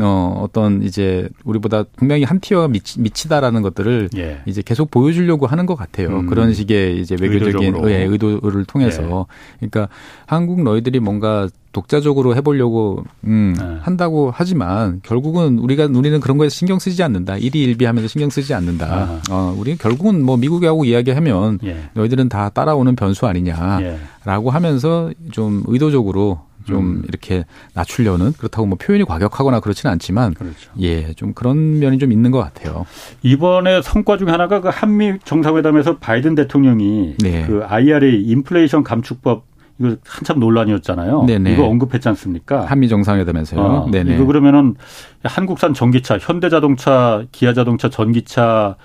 [0.00, 4.40] 어, 어떤 이제 우리보다 분명히 한 티어가 미치, 미치다라는 것들을 예.
[4.46, 6.20] 이제 계속 보여주려고 하는 것 같아요.
[6.20, 6.26] 음.
[6.26, 9.26] 그런 식의 이제 외교적인 의, 의도를 통해서.
[9.62, 9.66] 예.
[9.66, 9.92] 그러니까
[10.26, 13.78] 한국 너희들이 뭔가 독자적으로 해보려고 음, 네.
[13.80, 17.38] 한다고 하지만 결국은 우리가 우리는 그런 거에 신경 쓰지 않는다.
[17.38, 18.86] 일희일비하면서 신경 쓰지 않는다.
[18.86, 19.20] 아.
[19.30, 21.88] 어, 우리 결국은 뭐 미국하고 이야기하면 예.
[21.94, 24.50] 너희들은 다 따라오는 변수 아니냐라고 예.
[24.50, 27.02] 하면서 좀 의도적으로 좀 음.
[27.08, 30.70] 이렇게 낮추려는 그렇다고 뭐 표현이 과격하거나 그렇지는 않지만 그렇죠.
[30.80, 32.86] 예, 좀 그런 면이 좀 있는 것 같아요.
[33.22, 37.44] 이번에 성과 중에 하나가 그 한미 정상회담에서 바이든 대통령이 네.
[37.46, 41.24] 그 IRA 인플레이션 감축법 이거 한참 논란이었잖아요.
[41.24, 41.52] 네네.
[41.54, 42.66] 이거 언급했지 않습니까?
[42.66, 43.60] 한미 정상회담에서요.
[43.60, 44.14] 어, 네네.
[44.14, 44.74] 이거 그러면은
[45.22, 48.76] 한국산 전기차, 현대자동차, 기아자동차 전기차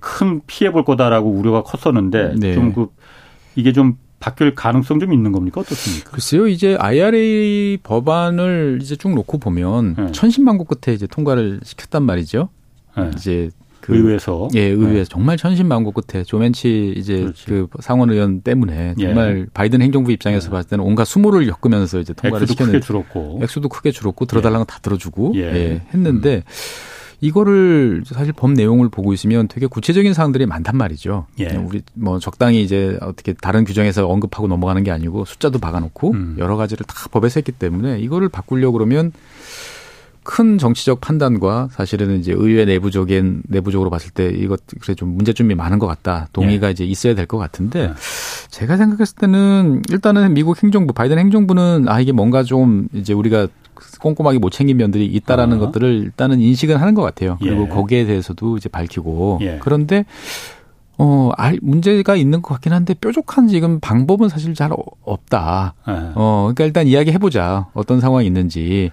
[0.00, 2.54] 큰 피해 볼 거다라고 우려가 컸었는데 네.
[2.54, 2.88] 좀그
[3.56, 6.10] 이게 좀 바뀔 가능성 좀 있는 겁니까 어떻습니까?
[6.10, 10.12] 글쎄요, 이제 IRA 법안을 이제 쭉 놓고 보면 네.
[10.12, 12.48] 천신만고 끝에 이제 통과를 시켰단 말이죠.
[12.96, 13.10] 네.
[13.14, 13.50] 이제
[13.84, 15.04] 그 의회에서 예 의회에서 네.
[15.04, 17.44] 정말 천신만고 끝에 조멘치 이제 그렇지.
[17.44, 19.04] 그 상원 의원 때문에 예.
[19.04, 19.46] 정말 예.
[19.52, 20.50] 바이든 행정부 입장에서 예.
[20.50, 24.78] 봤을 때는 온갖 수모를 겪으면서 이제 통과를 시켰는데 크게 줄었고 액수도 크게 줄었고 들어달라는 거다
[24.80, 25.40] 들어주고 예.
[25.40, 25.82] 예.
[25.92, 26.36] 했는데.
[26.36, 26.42] 음.
[27.20, 31.26] 이거를 사실 법 내용을 보고 있으면 되게 구체적인 사항들이 많단 말이죠.
[31.40, 31.46] 예.
[31.56, 36.36] 우리 뭐 적당히 이제 어떻게 다른 규정에서 언급하고 넘어가는 게 아니고 숫자도 박아놓고 음.
[36.38, 39.12] 여러 가지를 다 법에서 했기 때문에 이거를 바꾸려고 그러면
[40.24, 45.78] 큰 정치적 판단과 사실은 이제 의회 내부적인 내부적으로 봤을 때 이것 그래 좀 문제점이 많은
[45.78, 46.28] 것 같다.
[46.32, 46.70] 동의가 예.
[46.72, 47.92] 이제 있어야 될 것 같은데 예.
[48.50, 53.48] 제가 생각했을 때는 일단은 미국 행정부 바이든 행정부는 아 이게 뭔가 좀 이제 우리가
[54.00, 55.60] 꼼꼼하게 못 챙긴 면들이 있다라는 어.
[55.60, 57.36] 것들을 일단은 인식은 하는 것 같아요.
[57.40, 57.68] 그리고 예.
[57.68, 59.58] 거기에 대해서도 이제 밝히고 예.
[59.62, 60.04] 그런데
[60.96, 64.70] 어, 알, 문제가 있는 것 같긴 한데 뾰족한 지금 방법은 사실 잘
[65.04, 65.74] 없다.
[65.88, 65.92] 예.
[66.14, 67.66] 어, 그러니까 일단 이야기 해보자.
[67.74, 68.90] 어떤 상황이 있는지.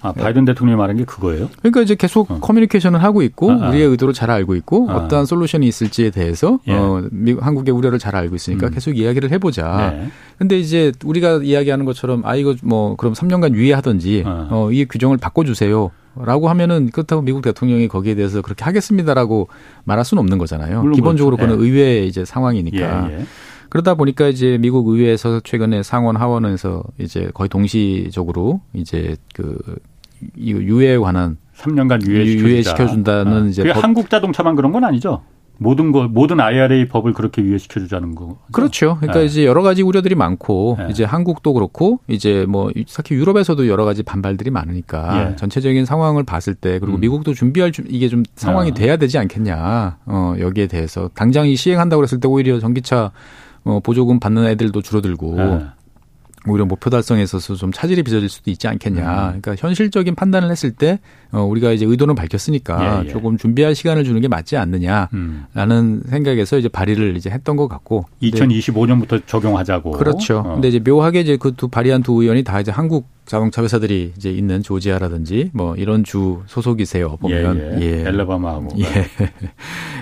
[0.00, 1.48] 아, 바이든 대통령이 말한 게 그거예요?
[1.58, 2.38] 그러니까 이제 계속 어.
[2.40, 3.68] 커뮤니케이션을 하고 있고 아, 아.
[3.68, 4.94] 우리의 의도를 잘 알고 있고 아.
[4.94, 6.74] 어떠한 솔루션이 있을지에 대해서 예.
[6.74, 8.72] 어, 미국 한국의 우려를 잘 알고 있으니까 음.
[8.72, 9.92] 계속 이야기를 해보자.
[9.92, 10.08] 네.
[10.38, 15.90] 근데 이제 우리가 이야기하는 것처럼 아 이거 뭐 그럼 3년간 유예하든지 어, 어이 규정을 바꿔주세요.
[16.20, 19.48] 라고 하면은 그렇다고 미국 대통령이 거기에 대해서 그렇게 하겠습니다라고
[19.84, 20.90] 말할 수는 없는 거잖아요.
[20.90, 21.56] 기본적으로 그렇죠.
[21.56, 21.68] 그는 예.
[21.68, 23.10] 의회의 이제 상황이니까.
[23.10, 23.24] 예, 예.
[23.68, 29.58] 그러다 보니까 이제 미국 의회에서 최근에 상원 하원에서 이제 거의 동시적으로 이제 그
[30.38, 33.46] 유예에 관한 3년간 유예시켜 준다는 아.
[33.46, 33.84] 이제 법...
[33.84, 35.22] 한국 자동차만 그런 건 아니죠.
[35.60, 38.38] 모든 거 모든 IRA 법을 그렇게 유예시켜 주자는 거.
[38.52, 38.96] 그렇죠.
[39.00, 39.26] 그러니까 네.
[39.26, 40.86] 이제 여러 가지 우려들이 많고 네.
[40.90, 45.36] 이제 한국도 그렇고 이제 뭐 특히 유럽에서도 여러 가지 반발들이 많으니까 예.
[45.36, 47.00] 전체적인 상황을 봤을 때 그리고 음.
[47.00, 48.74] 미국도 준비할 이게 좀 상황이 아.
[48.74, 49.98] 돼야 되지 않겠냐.
[50.06, 53.10] 어 여기에 대해서 당장 이 시행한다고 그랬을 때 오히려 전기차
[53.64, 55.66] 어, 보조금 받는 애들도 줄어들고 네.
[56.46, 59.00] 오히려 목표 달성에 있어서 좀 차질이 빚어질 수도 있지 않겠냐.
[59.00, 59.40] 음.
[59.40, 63.12] 그러니까 현실적인 판단을 했을 때 어, 우리가 이제 의도는 밝혔으니까 예, 예.
[63.12, 66.02] 조금 준비할 시간을 주는 게 맞지 않느냐라는 음.
[66.08, 69.90] 생각에서 이제 발의를 이제 했던 것 같고 2025년부터 적용하자고.
[69.92, 70.38] 그렇죠.
[70.38, 70.54] 어.
[70.54, 74.30] 근데 이제 묘하게 이제 그 두 발의한 두 의원이 다 이제 한국 자동차 회사들이 이제
[74.30, 78.04] 있는 조지아라든지 뭐 이런 주 소속이세요 보면 예, 예.
[78.04, 78.08] 예.
[78.08, 78.84] 엘레바마하고 예.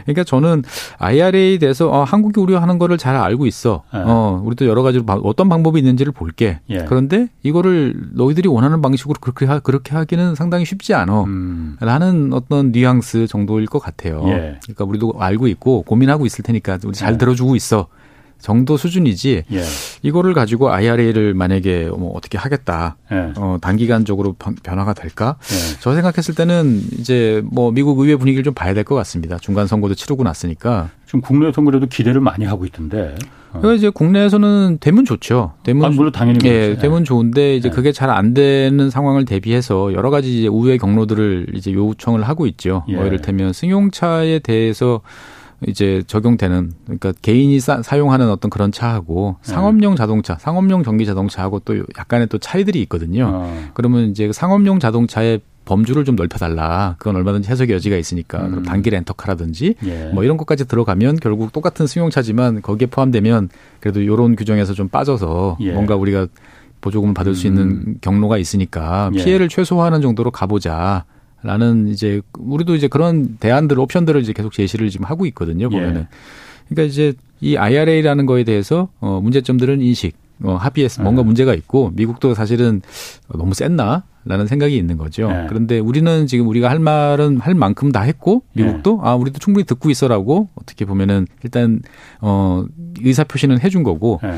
[0.05, 0.63] 그러니까 저는
[0.99, 3.83] IRA에 대해서 어, 한국이 우려하는 거를 잘 알고 있어.
[3.95, 3.99] 예.
[4.05, 6.61] 어 우리도 여러 가지로 어떤 방법이 있는지를 볼게.
[6.71, 6.85] 예.
[6.87, 11.25] 그런데 이거를 너희들이 원하는 방식으로 그렇게 하, 그렇게 하기는 상당히 쉽지 않 어.
[11.25, 11.77] 음.
[11.81, 14.23] 라는 어떤 뉘앙스 정도일 것 같아요.
[14.29, 14.59] 예.
[14.63, 17.19] 그러니까 우리도 알고 있고 고민하고 있을 테니까 우리 잘 예.
[17.19, 17.89] 들어주고 있어.
[18.39, 19.63] 정도 수준이지 예.
[20.03, 23.33] 이거를 가지고 IRA를 만약에 뭐 어떻게 하겠다 예.
[23.37, 25.77] 어, 단기간적으로 변화가 될까 예.
[25.81, 29.95] 저 생각했을 때는 이제 뭐 미국 의회 분위기를 좀 봐야 될 것 같습니다 중간 선거도
[29.95, 33.15] 치르고 났으니까 지금 국내 선거에도 기대를 많이 하고 있던데
[33.53, 33.59] 어.
[33.61, 36.81] 그러니까 이제 국내에서는 되면 좋죠 되면 아, 물론 당연히 예 그렇죠.
[36.83, 37.73] 되면 좋은데 이제 예.
[37.75, 42.85] 그게 잘 안 되는 상황을 대비해서 여러 가지 이제 우회 경로들을 이제 요청을 하고 있죠
[42.89, 43.07] 뭐 예.
[43.09, 45.01] 이를테면 승용차에 대해서
[45.67, 49.53] 이제 적용되는 그러니까 개인이 사, 용하는 어떤 그런 차하고 네.
[49.53, 53.31] 상업용 자동차, 상업용 전기 자동차하고 또 약간의 또 차이들이 있거든요.
[53.33, 53.71] 어.
[53.75, 56.95] 그러면 이제 상업용 자동차의 범주를 좀 넓혀달라.
[56.99, 58.45] 그건 얼마든지 해석의 여지가 있으니까.
[58.45, 58.51] 음.
[58.51, 60.11] 그럼 단기 렌터카라든지 예.
[60.15, 63.49] 뭐 이런 것까지 들어가면 결국 똑같은 승용차지만 거기에 포함되면
[63.81, 65.73] 그래도 이런 규정에서 좀 빠져서 예.
[65.73, 66.29] 뭔가 우리가
[66.81, 67.95] 보조금을 받을 수 있는 음.
[68.01, 69.25] 경로가 있으니까 예.
[69.25, 71.05] 피해를 최소화하는 정도로 가보자.
[71.43, 76.07] 라는 이제 우리도 이제 그런 대안들 옵션들을 이제 계속 제시를 지금 하고 있거든요 보면은 예.
[76.69, 81.27] 그러니까 이제 이 IRA라는 거에 대해서 어 문제점들은 인식 어 합의해서 뭔가 음.
[81.27, 82.83] 문제가 있고 미국도 사실은
[83.29, 85.29] 너무 셌나 라는 생각이 있는 거죠.
[85.29, 85.47] 네.
[85.49, 89.09] 그런데 우리는 지금 우리가 할 말은 할 만큼 다 했고 미국도 네.
[89.09, 91.81] 아 우리도 충분히 듣고 있어라고 어떻게 보면은 일단
[92.21, 92.65] 어
[93.03, 94.37] 의사 표시는 해준 거고 네.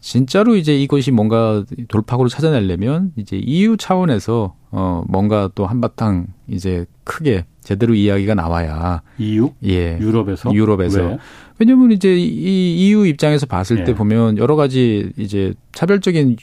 [0.00, 7.44] 진짜로 이제 이것이 뭔가 돌파구를 찾아내려면 이제 EU 차원에서 어 뭔가 또 한바탕 이제 크게
[7.60, 11.18] 제대로 이야기가 나와야 EU 예 유럽에서 유럽에서 왜?
[11.58, 13.84] 왜냐면 이제 이 EU 입장에서 봤을 예.
[13.84, 16.36] 때 보면 여러 가지 이제 차별적인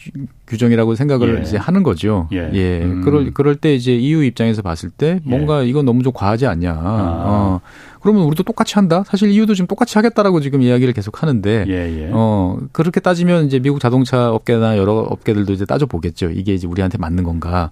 [0.47, 1.41] 규정이라고 생각을 예.
[1.41, 2.29] 이제 하는 거죠.
[2.31, 2.49] 예.
[2.53, 2.81] 예.
[2.83, 3.01] 음.
[3.01, 5.67] 그럴 그럴 때 이제 EU 입장에서 봤을 때 뭔가 예.
[5.67, 6.71] 이건 너무 좀 과하지 않냐.
[6.71, 7.23] 아.
[7.27, 7.61] 어.
[8.01, 9.03] 그러면 우리도 똑같이 한다.
[9.07, 12.09] 사실 이유도 지금 똑같이 하겠다라고 지금 이야기를 계속 하는데 예, 예.
[12.11, 16.31] 어 그렇게 따지면 이제 미국 자동차 업계나 여러 업계들도 이제 따져 보겠죠.
[16.31, 17.71] 이게 이제 우리한테 맞는 건가?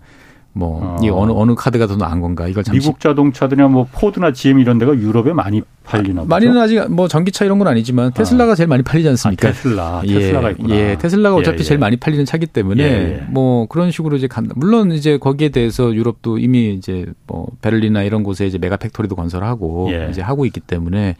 [0.54, 1.26] 뭐이 어.
[1.26, 4.96] 느 어느 카드가 더 나은 건가 이걸 잠시 미국 자동차들이나 뭐 포드나 GM 이런 데가
[4.96, 6.30] 유럽에 많이 팔리나 보죠.
[6.30, 8.56] 많이는 아직 뭐 전기차 이런 건 아니지만 테슬라가 아.
[8.56, 9.48] 제일 많이 팔리지 않습니까?
[9.48, 10.76] 아, 테슬라, 예, 테슬라가 있구나.
[10.76, 11.64] 예, 테슬라가 예, 어차피 예, 예.
[11.64, 14.54] 제일 많이 팔리는 차기 때문에 예, 예, 뭐 그런 식으로 이제 간다.
[14.58, 19.90] 물론 이제 거기에 대해서 유럽도 이미 이제 뭐 베를린이나 이런 곳에 이제 mega factory도 건설하고
[20.10, 21.16] 이제 하고 있기 때문에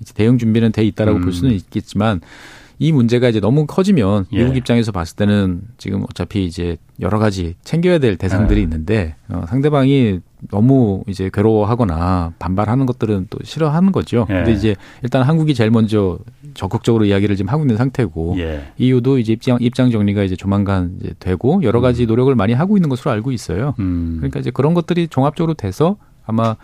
[0.00, 1.22] 이제 대응 준비는 돼 있다라고 음.
[1.22, 2.20] 볼 수는 있겠지만
[2.84, 4.40] 이 문제가 이제 너무 커지면 예.
[4.40, 8.62] 미국 입장에서 봤을 때는 지금 어차피 이제 여러 가지 챙겨야 될 대상들이 예.
[8.62, 10.20] 있는데 어, 상대방이
[10.50, 14.26] 너무 이제 괴로워하거나 반발하는 것들은 또 싫어하는 거죠.
[14.28, 14.34] 예.
[14.34, 16.18] 근데 이제 일단 한국이 제일 먼저
[16.52, 18.64] 적극적으로 이야기를 지금 하고 있는 상태고 예.
[18.76, 22.08] 이유도 이제 입장 입장 정리가 이제 조만간 이제 되고 여러 가지 음.
[22.08, 23.74] 노력을 많이 하고 있는 것으로 알고 있어요.
[23.78, 24.16] 음.
[24.18, 26.56] 그러니까 이제 그런 것들이 종합적으로 돼서 아마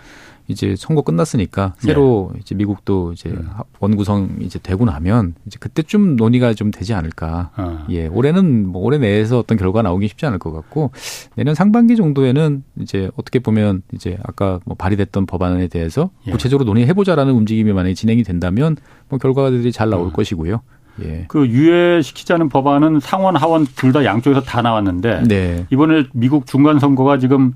[0.51, 2.41] 이제 선거 끝났으니까 새로 네.
[2.43, 3.49] 이제 미국도 이제 음.
[3.79, 7.51] 원 구성 이제 되고 나면 이제 그때쯤 논의가 좀 되지 않을까.
[7.57, 7.87] 어.
[7.91, 10.91] 예, 올해는 뭐 올해 내에서 어떤 결과 나오기 쉽지 않을 것 같고
[11.37, 16.33] 내년 상반기 정도에는 이제 어떻게 보면 이제 아까 뭐 발의됐던 법안에 대해서 예.
[16.33, 18.77] 구체적으로 논의해 보자라는 움직임이 만약에 진행이 된다면
[19.09, 20.11] 뭐 결과들이 잘 나올 어.
[20.13, 20.61] 것이고요.
[21.05, 21.25] 예.
[21.29, 25.67] 그 유예시키자는 법안은 상원 하원 둘 다 양쪽에서 다 나왔는데 네.
[25.71, 27.55] 이번에 미국 중간 선거가 지금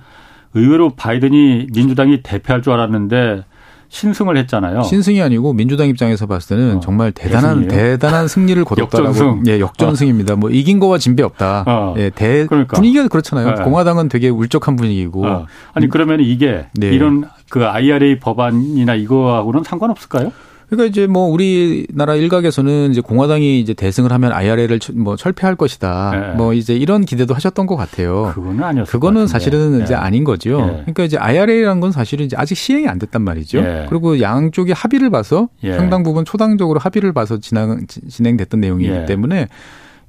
[0.55, 3.45] 의외로 바이든이 민주당이 대패할 줄 알았는데
[3.89, 4.83] 신승을 했잖아요.
[4.83, 7.91] 신승이 아니고 민주당 입장에서 봤을 때는 어, 정말 대단한 대승이에요?
[7.93, 9.09] 대단한 승리를 거뒀다라고.
[9.11, 9.43] 역전승.
[9.47, 10.35] 예, 역전승입니다.
[10.35, 10.37] 어.
[10.37, 11.65] 뭐 이긴 거와 진배 없다.
[11.67, 11.95] 어.
[11.99, 12.75] 예, 대 그러니까.
[12.75, 13.55] 분위기가 그렇잖아요.
[13.55, 13.63] 네.
[13.63, 15.27] 공화당은 되게 울적한 분위기고.
[15.27, 15.47] 어.
[15.75, 16.89] 아니 그러면 이게 네.
[16.89, 20.33] 이런 그 IRA 법안이나 이거하고는 상관없을까요?
[20.69, 26.11] 그러니까 이제 뭐 우리나라 일각에서는 이제 공화당이 이제 대승을 하면 IRA를 뭐 철폐할 것이다.
[26.11, 26.37] 네.
[26.37, 28.33] 뭐 이제 이런 기대도 하셨던 것 같아요.
[28.35, 28.91] 그거는 아니었어요.
[28.91, 29.85] 그거는 사실은 네.
[29.85, 30.61] 이제 아닌 거죠.
[30.61, 30.73] 네.
[30.83, 33.61] 그러니까 이제 IRA라는 건 사실은 이제 아직 시행이 안 됐단 말이죠.
[33.61, 33.87] 네.
[33.89, 35.77] 그리고 양쪽이 합의를 봐서 예.
[35.77, 39.05] 상당 부분 초당적으로 합의를 봐서 진행 진행됐던 내용이기 예.
[39.05, 39.49] 때문에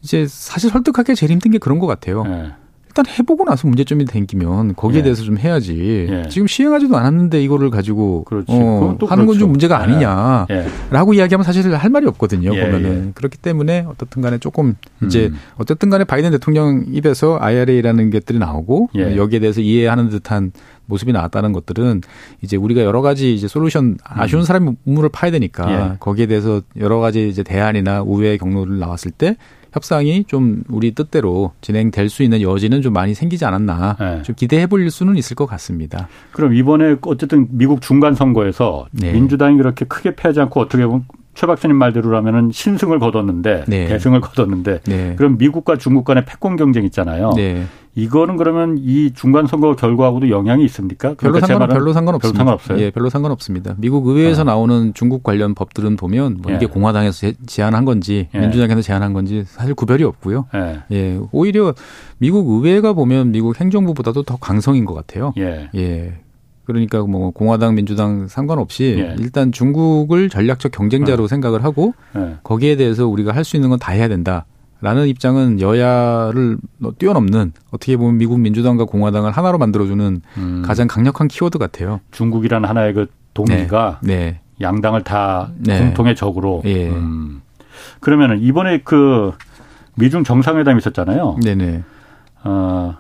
[0.02, 2.24] 이제 사실 설득하기 제일 힘든 게 그런 것 같아요.
[2.96, 3.02] 예.
[3.02, 5.04] 일단 해보고 나서 문제점이 생기면 거기에 예.
[5.04, 6.08] 대해서 좀 해야지.
[6.10, 6.30] 예.
[6.30, 8.48] 지금 시행하지도 않았는데 이거를 가지고 그렇지.
[8.50, 9.48] 어, 하는 건좀 그렇죠.
[9.48, 9.84] 문제가 예.
[9.84, 11.18] 아니냐라고 예.
[11.18, 12.56] 이야기하면 사실 할 말이 없거든요.
[12.56, 15.36] 예, 보면은 그렇기 때문에 어떻든 간에 조금 이제 음.
[15.58, 20.54] 어쨌든 간에 바이든 대통령 입에서 IRA라는 것들이 나오고 여기에 대해서 이해하는 듯한
[20.86, 22.02] 모습이 나왔다는 것들은
[22.42, 24.46] 이제 우리가 여러 가지 이제 솔루션 아쉬운 음.
[24.46, 29.36] 사람이 우물을 파야 되니까 거기에 대해서 여러 가지 이제 대안이나 우회의 경로를 나왔을 때
[29.76, 34.22] 협상이 좀 우리 뜻대로 진행될 수 있는 여지는 좀 많이 생기지 않았나 네.
[34.24, 36.08] 좀 기대해 볼 수는 있을 것 같습니다.
[36.32, 39.12] 그럼 이번에 어쨌든 미국 중간 선거에서 네.
[39.12, 41.04] 민주당이 그렇게 크게 패하지 않고 어떻게 보면
[41.36, 43.88] 최 박사님 말대로라면은 신승을 거뒀는데 네.
[43.88, 45.16] 대승을 거뒀는데 네.
[45.18, 47.32] 그럼 미국과 중국 간의 패권 경쟁 있잖아요.
[47.36, 47.66] 네.
[47.94, 51.14] 이거는 그러면 이 중간 선거 결과하고도 영향이 있습니까?
[51.14, 52.38] 별로 상관 별로 상관없습니다.
[52.38, 52.80] 별로 상관없어요.
[52.80, 53.76] 예, 별로 상관없습니다.
[53.78, 54.44] 미국 의회에서 어.
[54.46, 56.68] 나오는 중국 관련 법들은 보면 뭐 이게 예.
[56.68, 58.40] 공화당에서 제안한 건지 예.
[58.40, 60.48] 민주당에서 제안한 건지 사실 구별이 없고요.
[60.56, 60.82] 예.
[60.92, 61.20] 예.
[61.32, 61.74] 오히려
[62.18, 65.34] 미국 의회가 보면 미국 행정부보다도 더 강성인 것 같아요.
[65.38, 65.70] 예.
[66.66, 66.74] 예.
[66.74, 69.16] 그러니까 뭐 공화당 민주당 상관없이 예.
[69.20, 71.28] 일단 중국을 전략적 경쟁자로 어.
[71.28, 72.38] 생각을 하고 예.
[72.44, 74.46] 거기에 대해서 우리가 할 수 있는 건 다 해야 된다.
[74.82, 76.58] 라는 입장은 여야를
[76.98, 80.64] 뛰어넘는 어떻게 보면 미국 민주당과 공화당을 하나로 만들어주는 음.
[80.66, 82.02] 가장 강력한 키워드 같아요.
[82.12, 84.16] 중국이라는 하나의 그 동기가 네.
[84.18, 84.40] 네.
[84.62, 85.80] 양당을 다 네.
[85.80, 86.62] 공통의 적으로.
[86.66, 86.90] 예.
[86.90, 87.42] 음.
[88.00, 89.32] 그러면은 이번에 그
[89.96, 91.38] 미중 정상회담 있었잖아요.
[91.44, 91.84] 네네.
[92.44, 92.96] 어,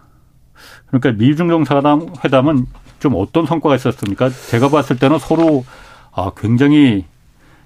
[0.87, 2.65] 그러니까 미중 정상회담 회담은
[2.99, 4.29] 좀 어떤 성과가 있었습니까?
[4.49, 5.65] 제가 봤을 때는 서로
[6.13, 7.05] 아, 굉장히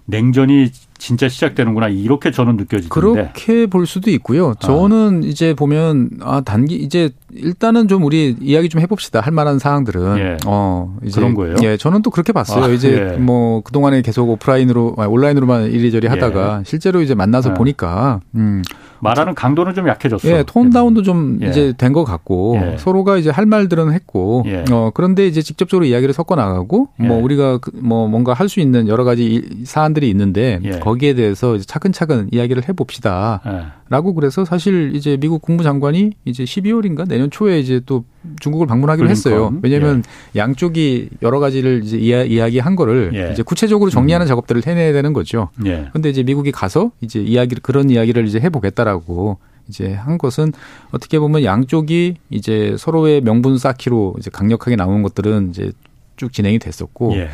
[0.05, 4.53] 냉전이 진짜 시작되는구나 이렇게 저는 느껴지는데 그렇게 볼 수도 있고요.
[4.59, 5.27] 저는 아.
[5.27, 10.37] 이제 보면 아 단기 이제 일단은 좀 우리 이야기 좀 해봅시다 할 만한 사항들은 예.
[10.47, 11.55] 어 이제 그런 거예요.
[11.61, 12.65] 예, 저는 또 그렇게 봤어요.
[12.65, 13.17] 아, 이제 예.
[13.17, 16.63] 뭐 그 동안에 계속 오프라인으로 온라인으로만 이리저리 하다가 예.
[16.65, 17.53] 실제로 이제 만나서 예.
[17.53, 18.63] 보니까 음
[19.01, 20.35] 말하는 강도는 좀 약해졌어요.
[20.37, 21.47] 예, 톤 다운도 좀 예.
[21.49, 22.77] 이제 된 것 같고 예.
[22.77, 24.63] 서로가 이제 할 말들은 했고 예.
[24.71, 27.21] 어 그런데 이제 직접적으로 이야기를 섞어 나가고 뭐 예.
[27.21, 30.71] 우리가 그뭐 뭔가 할 수 있는 여러 가지 사안들이 있는데 예.
[30.79, 33.41] 거기에 대해서 차근차근 이야기를 해 봅시다.
[33.89, 33.95] 예.
[33.95, 38.05] 라고 그래서 사실 이제 미국 국무장관이 이제 12월인가 내년 초에 이제 또
[38.39, 39.29] 중국을 방문하기로 그러니까.
[39.29, 39.53] 했어요.
[39.61, 40.03] 왜냐하면
[40.35, 40.39] 예.
[40.39, 43.31] 양쪽이 여러 가지를 이제 이야, 기한 거를 예.
[43.33, 44.27] 이제 구체적으로 정리하는 음.
[44.27, 45.49] 작업들을 해내야 되는 거죠.
[45.57, 46.09] 그런데 예.
[46.11, 50.51] 이제 미국이 가서 이제 이야기 그런 이야기를 이제 해보겠다라고 이제 한 것은
[50.91, 55.71] 어떻게 보면 양쪽이 이제 서로의 명분 쌓기로 이제 강력하게 나오는 것들은 이제
[56.17, 57.15] 쭉 진행이 됐었고.
[57.15, 57.29] 예.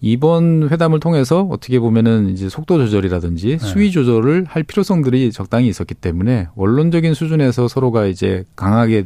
[0.00, 3.58] 이번 회담을 통해서 어떻게 보면은 이제 속도 조절이라든지 네.
[3.58, 9.04] 수위 조절을 할 필요성들이 적당히 있었기 때문에 원론적인 수준에서 서로가 이제 강하게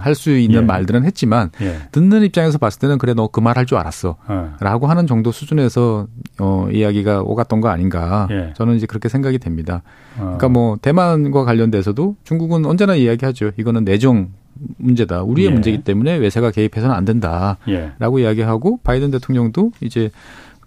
[0.00, 0.64] 할수 있는 예.
[0.64, 1.76] 말들은 했지만 예.
[1.92, 4.16] 듣는 입장에서 봤을 때는 그래 너 그 말 할 줄 알았어.
[4.26, 4.54] 어.
[4.60, 6.06] 라고 하는 정도 수준에서
[6.38, 8.26] 어 이야기가 오갔던 거 아닌가.
[8.30, 8.54] 예.
[8.56, 9.82] 저는 이제 그렇게 생각이 됩니다.
[10.16, 10.22] 어.
[10.22, 13.50] 그러니까 뭐 대만과 관련돼서도 중국은 언제나 이야기하죠.
[13.58, 14.30] 이거는 내정
[14.78, 15.22] 문제다.
[15.22, 15.52] 우리의 예.
[15.52, 18.24] 문제이기 때문에 외세가 개입해서는 안 된다라고 예.
[18.24, 20.10] 이야기하고 바이든 대통령도 이제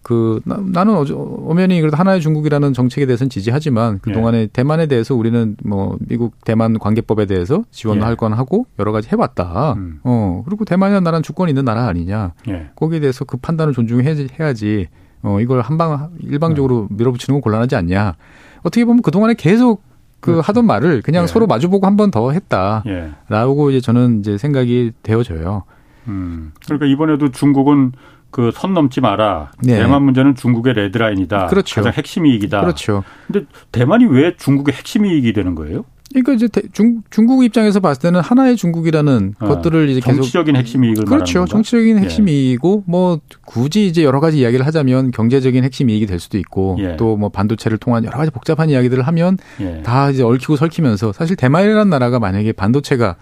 [0.08, 4.48] 그 나, 나는 어저, 엄연히 그래도 하나의 중국이라는 정책에 대해서는 지지하지만 그 동안에 예.
[4.48, 8.16] 대만에 대해서 우리는 뭐 미국 대만 관계법에 대해서 지원할 예.
[8.16, 9.74] 건 하고 여러 가지 해봤다.
[9.74, 10.00] 음.
[10.04, 12.34] 어 그리고 대만이라는 나라는 주권이 있는 나라 아니냐.
[12.48, 12.70] 예.
[12.76, 14.88] 거기에 대해서 그 판단을 존중해야지.
[15.24, 16.96] 어 이걸 한방 일방적으로 음.
[16.98, 18.16] 밀어붙이는 건 곤란하지 않냐.
[18.60, 19.84] 어떻게 보면 그 동안에 계속
[20.20, 20.42] 그 그렇죠.
[20.48, 21.28] 하던 말을 그냥 예.
[21.28, 23.78] 서로 마주보고 한 번 더 했다라고 예.
[23.78, 25.64] 이제 저는 이제 생각이 되어져요.
[26.08, 26.52] 음.
[26.66, 27.92] 그러니까 이번에도 중국은
[28.32, 29.52] 그 선 넘지 마라.
[29.64, 29.78] 네.
[29.80, 31.48] 대만 문제는 중국의 레드라인이다.
[31.48, 31.76] 그렇죠.
[31.76, 32.62] 가장 핵심 이익이다.
[32.62, 33.04] 그렇죠.
[33.26, 35.86] 근데 대만이 왜 중국의 핵심 이익이 되는 거예요?
[36.14, 40.84] 그러니까 이제 중, 중국 입장에서 봤을 때는 하나의 중국이라는 어, 것들을 이제 정치적인 계속 핵심
[40.84, 41.46] 이익을 그렇죠.
[41.46, 42.34] 정치적인 핵심 예.
[42.34, 46.96] 이익이고 뭐 굳이 이제 여러 가지 이야기를 하자면 경제적인 핵심 이익이 될 수도 있고 예.
[46.98, 49.82] 또뭐 반도체를 통한 여러 가지 복잡한 이야기들을 하면 예.
[49.84, 53.18] 다 이제 얽히고 설키면서 사실 대만이라는 나라가 만약에 반도체가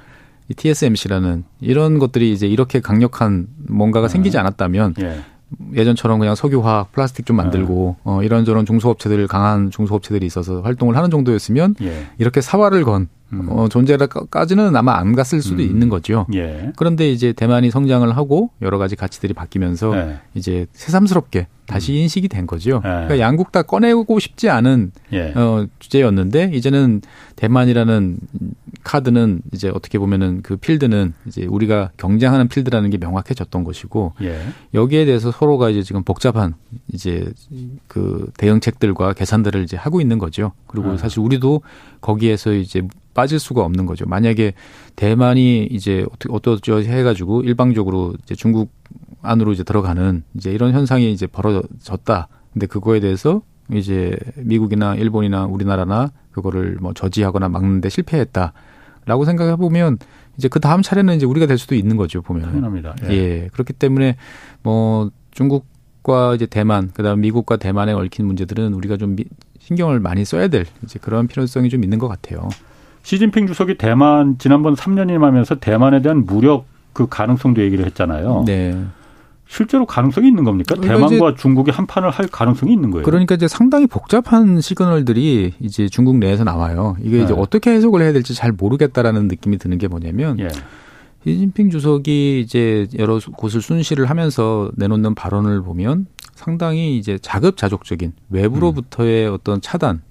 [0.48, 4.10] 이 TSMC라는 이런 것들이 이제 이렇게 강력한 뭔가가 아.
[4.10, 5.22] 생기지 않았다면 예.
[5.74, 11.76] 예전처럼 그냥 석유화학, 플라스틱 좀 만들고 어, 이런저런 중소업체들 강한 중소업체들이 있어서 활동을 하는 정도였으면
[11.82, 12.08] 예.
[12.18, 13.48] 이렇게 사활을 건 음.
[13.50, 15.68] 어, 존재까지는 아마 안 갔을 수도 음.
[15.68, 16.26] 있는 거죠.
[16.34, 16.72] 예.
[16.76, 20.20] 그런데 이제 대만이 성장을 하고 여러 가지 가치들이 바뀌면서 예.
[20.36, 21.98] 이제 새삼스럽게 다시 음.
[21.98, 22.82] 인식이 된 거죠.
[22.86, 22.90] 예.
[22.90, 25.34] 그러니까 양국 다 꺼내고 싶지 않은 예.
[25.36, 27.02] 어, 주제였는데 이제는
[27.36, 28.18] 대만이라는
[28.84, 34.40] 카드는 이제 어떻게 보면은 그 필드는 이제 우리가 경쟁하는 필드라는 게 명확해졌던 것이고 예.
[34.76, 36.54] 여기에 대해서 서로가 이제 지금 복잡한
[36.94, 37.26] 이제
[37.88, 40.52] 그 대응책들과 계산들을 이제 하고 있는 거죠.
[40.68, 40.98] 그리고 아.
[40.98, 41.62] 사실 우리도
[42.02, 42.84] 거기에서 이제
[43.16, 44.06] 빠질 수가 없는 거죠.
[44.06, 44.54] 만약에
[44.96, 48.72] 대만이 이제 어떠저 해가지고 일방적으로 이제 중국
[49.24, 52.28] 안으로 이제 들어가는 이제 이런 현상이 이제 벌어졌다.
[52.54, 53.42] 근데 그거에 대해서
[53.74, 58.54] 이제 미국이나 일본이나 우리나라나 그거를 뭐 저지하거나 막는데 실패했다.
[59.08, 59.98] 라고 생각해 보면
[60.38, 62.44] 이제 그 다음 차례는 이제 우리가 될 수도 있는 거죠, 보면.
[62.44, 62.96] 당연합니다.
[63.06, 63.12] 예.
[63.12, 63.50] 예.
[63.54, 64.18] 그렇기 때문에
[64.62, 69.16] 뭐 중국과 이제 대만, 그다음 미국과 대만에 얽힌 문제들은 우리가 좀
[69.60, 72.50] 신경을 많이 써야 될 이제 그런 필요성이 좀 있는 것 같아요.
[73.06, 78.46] 시진핑 주석이 대만 지난번 3년임 하면서 대만에 대한 무력 그 가능성도 얘기를 했잖아요.
[78.48, 78.76] 네.
[79.48, 80.74] 실제로 가능성이 있는 겁니까?
[80.74, 83.06] 대만과 중국이 한 판을 할 가능성이 있는 거예요.
[83.06, 86.98] 그러니까 이제 상당히 복잡한 시그널들이 이제 중국 내에서 나와요.
[87.00, 87.40] 이게 이제 네.
[87.40, 90.48] 어떻게 해석을 해야 될지 잘 모르겠다라는 느낌이 드는 게 뭐냐면 예.
[91.24, 99.34] 시진핑 주석이 이제 여러 곳을 순시를 하면서 내놓는 발언을 보면 상당히 이제 자급자족적인 외부로부터의 음.
[99.36, 100.02] 어떤 차단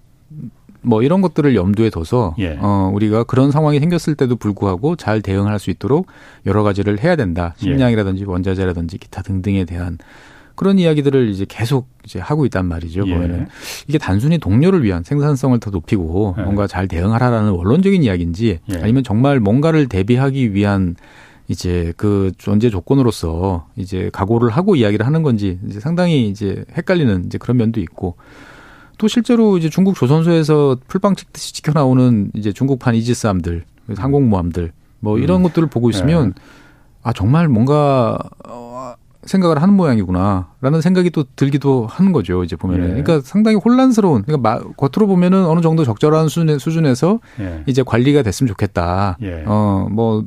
[0.84, 2.58] 뭐 이런 것들을 염두에 둬서 예.
[2.60, 6.06] 어 우리가 그런 상황이 생겼을 때도 불구하고 잘 대응할 수 있도록
[6.46, 7.54] 여러 가지를 해야 된다.
[7.58, 7.62] 예.
[7.62, 9.98] 식량이라든지 원자재라든지 기타 등등에 대한
[10.54, 13.04] 그런 이야기들을 이제 계속 이제 하고 있단 말이죠.
[13.06, 13.12] 예.
[13.12, 13.46] 보면은
[13.88, 16.42] 이게 단순히 동료를 위한 생산성을 더 높이고 예.
[16.42, 18.76] 뭔가 잘 대응하라라는 원론적인 이야기인지 예.
[18.76, 20.96] 아니면 정말 뭔가를 대비하기 위한
[21.48, 27.38] 이제 그 존재 조건으로서 이제 각오를 하고 이야기를 하는 건지 이제 상당히 이제 헷갈리는 이제
[27.38, 28.16] 그런 면도 있고
[28.98, 33.64] 또 실제로 이제 중국 조선소에서 풀빵 찍듯이 지켜 나오는 이제 중국판 이지스함들,
[33.96, 35.42] 항공모함들 뭐 이런 음.
[35.44, 36.42] 것들을 보고 있으면 네.
[37.02, 42.44] 아 정말 뭔가 어, 생각을 하는 모양이구나라는 생각이 또 들기도 하는 거죠.
[42.44, 43.02] 이제 보면은 네.
[43.02, 47.62] 그러니까 상당히 혼란스러운 그러니까 마, 겉으로 보면은 어느 정도 적절한 수준의, 수준에서 네.
[47.66, 49.18] 이제 관리가 됐으면 좋겠다.
[49.22, 49.44] 예.
[49.46, 50.24] 어 뭐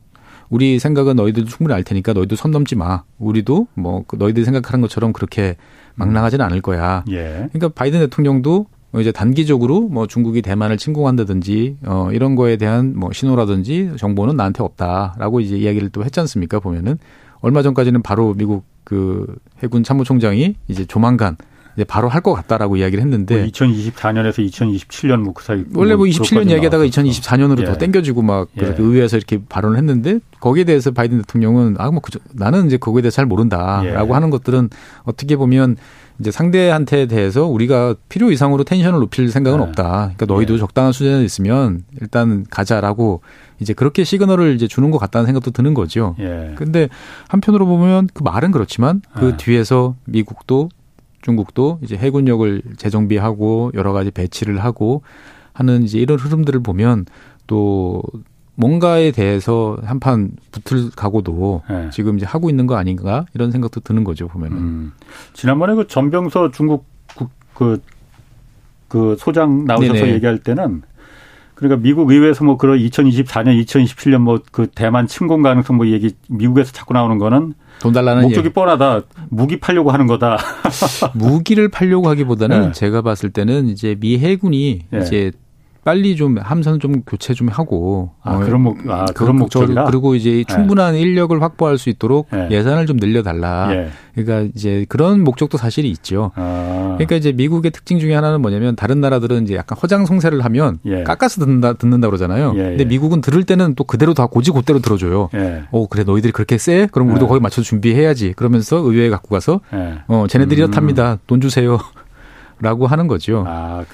[0.49, 3.03] 우리 생각은 너희들 충분히 알 테니까 너희도 선 넘지 마.
[3.19, 5.58] 우리도 뭐그 너희들이 생각하는 것처럼 그렇게
[5.98, 7.04] 망랑하지는 않을 거야.
[7.10, 7.50] 예.
[7.52, 8.68] 그러니까 바이든 대통령도
[9.00, 15.42] 이제 단기적으로 뭐 중국이 대만을 침공한다든지 어 이런 거에 대한 뭐 신호라든지 정보는 나한테 없다라고
[15.42, 16.60] 이제 이야기를 또 했지 않습니까?
[16.60, 16.98] 보면은
[17.42, 21.36] 얼마 전까지는 바로 미국 그 해군 참모총장이 이제 조만간
[21.78, 26.50] 이제 바로 할 것 같다라고 이야기를 했는데 뭐 2024년에서 2027년 뭐그 사이 원래 뭐 27년
[26.50, 27.66] 이야기하다가 2024년으로 예.
[27.66, 28.76] 더 땡겨지고 막 예.
[28.78, 33.28] 의회에서 이렇게 발언을 했는데 거기에 대해서 바이든 대통령은 아뭐 그저 나는 이제 거기에 대해서 잘
[33.28, 34.13] 모른다라고 예.
[34.13, 34.70] 하는 것들은
[35.04, 35.78] 어떻게 보면
[36.20, 39.66] 이제 상대한테 대해서 우리가 필요 이상으로 텐션을 높일 생각은 네.
[39.66, 40.14] 없다.
[40.16, 40.58] 그러니까 너희도 예.
[40.58, 43.22] 적당한 수준에 있으면 일단 가자라고
[43.60, 46.16] 이제 그렇게 시그널을 이제 주는 것 같다는 생각도 드는 거죠.
[46.20, 46.54] 예.
[46.56, 46.89] 근데
[47.28, 49.38] 한편으로 보면 그 말은 그렇지만 그 예.
[49.38, 50.70] 뒤에서 미국도
[51.28, 55.01] 중국도 이제 해군력을 재정비하고 여러 가지 배치를 하고
[55.51, 57.05] 하는 이제 이런 흐름들을 보면
[57.47, 58.01] 또
[58.55, 61.89] 뭔가에 대해서 한판 붙을 각오도 네.
[61.91, 64.57] 지금 이제 하고 있는 거 아닌가 이런 생각도 드는 거죠 보면은.
[64.57, 64.93] 음.
[65.34, 66.86] 지난번에 그 전병서 중국
[67.53, 67.82] 그,
[68.88, 70.13] 그 소장 나오셔서 네네.
[70.13, 70.82] 얘기할 때는
[71.58, 76.72] 그러니까 미국 의회에서 뭐 그런 2024년, 2027년 뭐 그 대만 침공 가능성 뭐 얘기 미국에서
[76.72, 78.53] 자꾸 나오는 거는 돈 달라는 목적이 예.
[78.53, 79.01] 뻔하다.
[79.30, 80.38] 무기 팔려고 하는 거다.
[81.14, 82.72] 무기를 팔려고 하기보다는 네.
[82.74, 84.99] 제가 봤을 때는 이제 미 해군이 네.
[84.99, 85.32] 이제
[85.88, 89.86] 빨리 좀 함선 좀 교체 좀 하고 아 어, 그런 목 아, 그, 런 목적이라
[89.86, 90.44] 그리고 이제 네.
[90.44, 91.00] 충분한 네.
[91.00, 92.50] 인력을 확보할 수 있도록 네.
[92.52, 93.74] 예산을 좀 늘려달라.
[93.74, 93.90] 예.
[94.14, 96.32] 그러니까 이제 그런 목적도 사실이 있죠.
[96.36, 96.96] 아.
[96.98, 101.04] 그러니까 이제 미국의 특징 중에 하나는 뭐냐면 다른 나라들은 이제 약간 허장성세를 하면 예.
[101.04, 102.52] 깎아서 듣는다 듣는다 그러잖아요.
[102.58, 102.86] 예, 근데 예.
[102.86, 105.30] 미국은 들을 때는 또 그대로 다 고지 곧대로 들어줘요.
[105.36, 105.64] 예.
[105.72, 106.90] 어 그래 너희들이 그렇게 세?
[106.92, 107.30] 그럼 우리도 예.
[107.30, 108.34] 거기 맞춰서 준비해야지.
[108.34, 109.62] 그러면서 의회에 갖고 가서
[110.08, 110.66] 어 쟤네들이 음.
[110.66, 111.18] 이렇답니다.
[111.28, 111.80] 돈 주세요.
[112.60, 113.46] 라고 하는 거죠.
[113.48, 113.86] 아,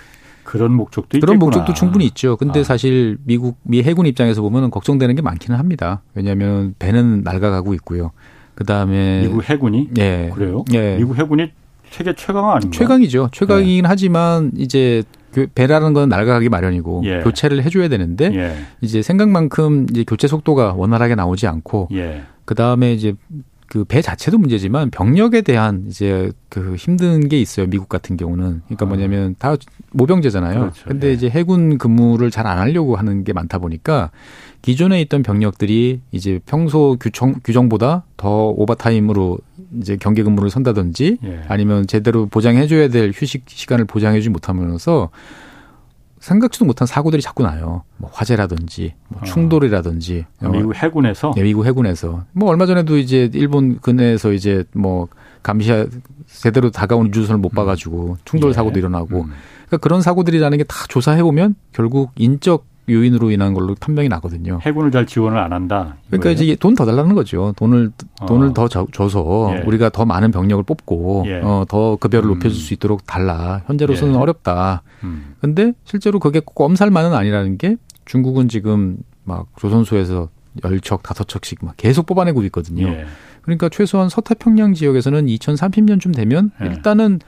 [0.54, 2.38] 그런 목적도 그런 목적도 충분히 있죠.
[2.38, 2.64] 근데 아.
[2.64, 6.04] 사실 미국 미 해군 입장에서 보면 걱정되는 게 많기는 합니다.
[6.14, 8.12] 왜냐하면 배는 낡아가고 있고요.
[8.54, 10.64] 그 다음에 미국 해군이 예 그래요?
[10.72, 11.50] 예 미국 해군이
[11.90, 12.70] 세계 최강 아닌가요?
[12.70, 13.30] 최강이죠.
[13.32, 13.88] 최강이긴 네.
[13.88, 15.02] 하지만 이제
[15.32, 17.22] 그 배라는 건 낡아가기 마련이고 예.
[17.22, 18.56] 교체를 해줘야 되는데 예.
[18.82, 22.26] 이제 생각만큼 이제 교체 속도가 원활하게 나오지 않고 예.
[22.46, 23.16] 그 다음에 이제
[23.74, 27.66] 그 배 자체도 문제지만 병력에 대한 이제 그 힘든 게 있어요.
[27.66, 28.62] 미국 같은 경우는.
[28.66, 28.88] 그러니까 아.
[28.88, 29.56] 뭐냐면 다
[29.94, 30.60] 모병제잖아요.
[30.60, 30.86] 그렇죠.
[30.88, 31.14] 근데 예.
[31.14, 34.12] 이제 해군 근무를 잘 안 하려고 하는 게 많다 보니까
[34.62, 39.40] 기존에 있던 병력들이 이제 평소 규정 규정보다 더 오버타임으로
[39.80, 41.42] 이제 경계 근무를 선다든지 예.
[41.48, 45.10] 아니면 제대로 보장해 줘야 될 휴식 시간을 보장해 주지 못하면서
[46.24, 47.84] 생각지도 못한 사고들이 자꾸 나요.
[47.98, 49.26] 뭐 화재라든지 뭐 아.
[49.26, 50.50] 충돌이라든지 어.
[50.50, 55.10] 미국 해군에서 네, 미국 해군에서 뭐 얼마 전에도 이제 일본 근해에서 이제 뭐
[55.44, 55.86] 감시하
[56.28, 57.56] 제대로 다가온 유조선을 못 음.
[57.56, 58.54] 봐가지고 충돌 예.
[58.54, 59.32] 사고도 일어나고 음.
[59.68, 64.60] 그러니까 그런 사고들이라는 게 다 조사해 보면 결국 인적 요인으로 인한 걸로 판명이 나거든요.
[64.62, 65.96] 해군을 잘 지원을 안 한다.
[66.08, 67.54] 그러니까 이제 돈 더 달라는 거죠.
[67.56, 67.92] 돈을
[68.28, 68.54] 돈을 어.
[68.54, 69.62] 더 줘서 예.
[69.66, 71.40] 우리가 더 많은 병력을 뽑고 예.
[71.42, 72.34] 어, 더 급여를 음.
[72.36, 73.62] 높여줄 수 있도록 달라.
[73.68, 74.18] 현재로서는 예.
[74.18, 74.82] 어렵다.
[75.04, 75.36] 음.
[75.40, 80.30] 근데 실제로 그게 꼭 엄살만은 아니라는 게 중국은 지금 막 조선소에서
[80.66, 82.88] 열 척 다섯 척씩 막 계속 뽑아내고 있거든요.
[82.88, 83.06] 예.
[83.42, 86.66] 그러니까 최소한 서태평양 지역에서는 2030년쯤 되면 예.
[86.68, 87.20] 일단은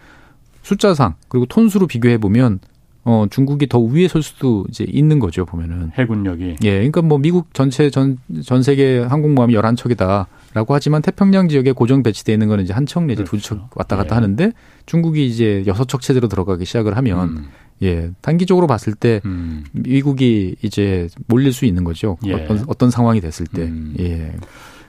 [0.63, 2.59] 숫자상 그리고 톤수로 비교해 보면
[3.07, 5.91] 어, 중국이 더 위에 설 수도 이제 있는 거죠, 보면은.
[5.97, 6.55] 해군력이.
[6.63, 6.71] 예.
[6.77, 10.25] 그러니까 뭐 미국 전체 전, 전 세계 항공모함이 11척이다.
[10.55, 13.55] 라고 하지만 태평양 지역에 고정 배치되어 있는 거는 이제 한 척 내지 그렇죠.
[13.55, 14.21] 두척 왔다 갔다 예.
[14.21, 14.51] 하는데
[14.87, 17.45] 중국이 이제 여섯 척 체제로 들어가기 시작을 하면 음.
[17.83, 18.09] 예.
[18.21, 19.65] 단기적으로 봤을 때 음.
[19.73, 22.17] 미국이 이제 몰릴 수 있는 거죠.
[22.25, 22.33] 예.
[22.33, 23.63] 어떤, 어떤 상황이 됐을 때.
[23.63, 23.93] 음.
[23.99, 24.31] 예.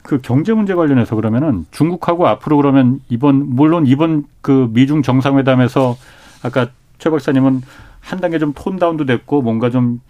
[0.02, 5.96] 그 경제 문제 관련해서 그러면은 중국하고 앞으로 그러면 이번 물론 이번 그 미중 정상회담에서
[6.42, 7.60] 아까 최 박사님은
[8.07, 10.00] 한 단계 좀 톤다운도 됐고 뭔가 좀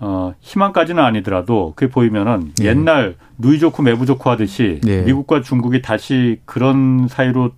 [0.00, 2.66] 어, 희망까지는 아니더라도 그게 보이면은 네.
[2.66, 5.02] 옛날 누이 좋고 매부 좋고 하듯이 네.
[5.02, 7.50] 미국과 중국이 다시 그런 사이로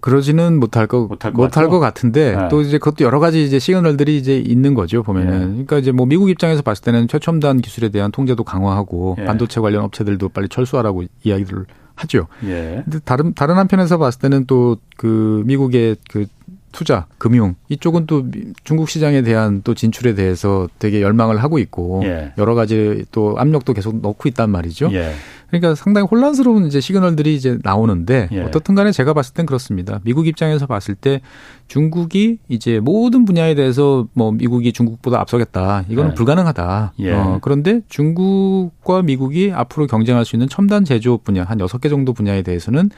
[0.00, 2.48] 그러지는 못할 거 못할 것, 못할 것 같은데 네.
[2.48, 5.46] 또 이제 그것도 여러 가지 이제 시그널들이 이제 있는 거죠 보면은 네.
[5.46, 9.24] 그러니까 이제 뭐 미국 입장에서 봤을 때는 최첨단 기술에 대한 통제도 강화하고 네.
[9.24, 11.64] 반도체 관련 업체들도 빨리 철수하라고 이야기를
[11.96, 12.28] 하죠.
[12.44, 12.82] 예.
[12.84, 16.26] 근데 다른 다른 한편에서 봤을 때는 또 그 미국의 그
[16.72, 18.26] 투자, 금융 이쪽은 또
[18.64, 22.32] 중국 시장에 대한 또 진출에 대해서 되게 열망을 하고 있고 예.
[22.38, 24.90] 여러 가지 또 압력도 계속 넣고 있단 말이죠.
[24.92, 25.12] 예.
[25.48, 28.40] 그러니까 상당히 혼란스러운 이제 시그널들이 이제 나오는데 예.
[28.40, 30.00] 어떻든 간에 제가 봤을 땐 그렇습니다.
[30.04, 31.20] 미국 입장에서 봤을 때
[31.68, 35.84] 중국이 이제 모든 분야에 대해서 뭐 미국이 중국보다 앞서겠다.
[35.88, 36.14] 이거는 예.
[36.14, 36.92] 불가능하다.
[37.00, 37.12] 예.
[37.12, 42.12] 어, 그런데 중국과 미국이 앞으로 경쟁할 수 있는 첨단 제조 분야 한 여섯 개 정도
[42.12, 42.90] 분야에 대해서는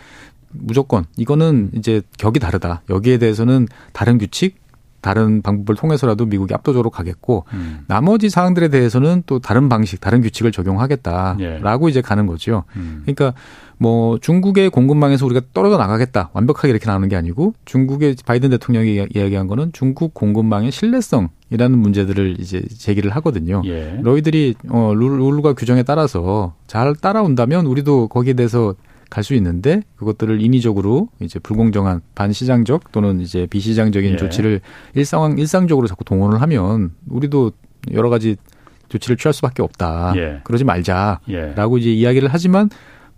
[0.52, 2.82] 무조건 이거는 이제 격이 다르다.
[2.90, 4.60] 여기에 대해서는 다른 규칙,
[5.00, 7.80] 다른 방법을 통해서라도 미국이 압도적으로 가겠고 음.
[7.86, 11.90] 나머지 사항들에 대해서는 또 다른 방식, 다른 규칙을 적용하겠다라고 예.
[11.90, 12.64] 이제 가는 거죠.
[12.76, 13.02] 음.
[13.04, 13.32] 그러니까
[13.78, 19.46] 뭐 중국의 공급망에서 우리가 떨어져 나가겠다 완벽하게 이렇게 나오는 게 아니고 중국의 바이든 대통령이 이야기한
[19.46, 23.62] 거는 중국 공급망의 신뢰성 이라는 문제들을 이제 제기를 하거든요.
[23.64, 23.98] 예.
[24.02, 28.74] 너희들이 어 룰과 규정에 따라서 잘 따라온다면 우리도 거기에 대해서
[29.10, 34.16] 갈 수 있는데 그것들을 인위적으로 이제 불공정한 반시장적 또는 이제 비시장적인 예.
[34.16, 34.60] 조치를
[34.94, 37.52] 일상 일상적으로 자꾸 동원을 하면 우리도
[37.92, 38.36] 여러 가지
[38.88, 40.14] 조치를 취할 수밖에 없다.
[40.16, 40.40] 예.
[40.44, 41.80] 그러지 말자라고 예.
[41.80, 42.70] 이제 이야기를 하지만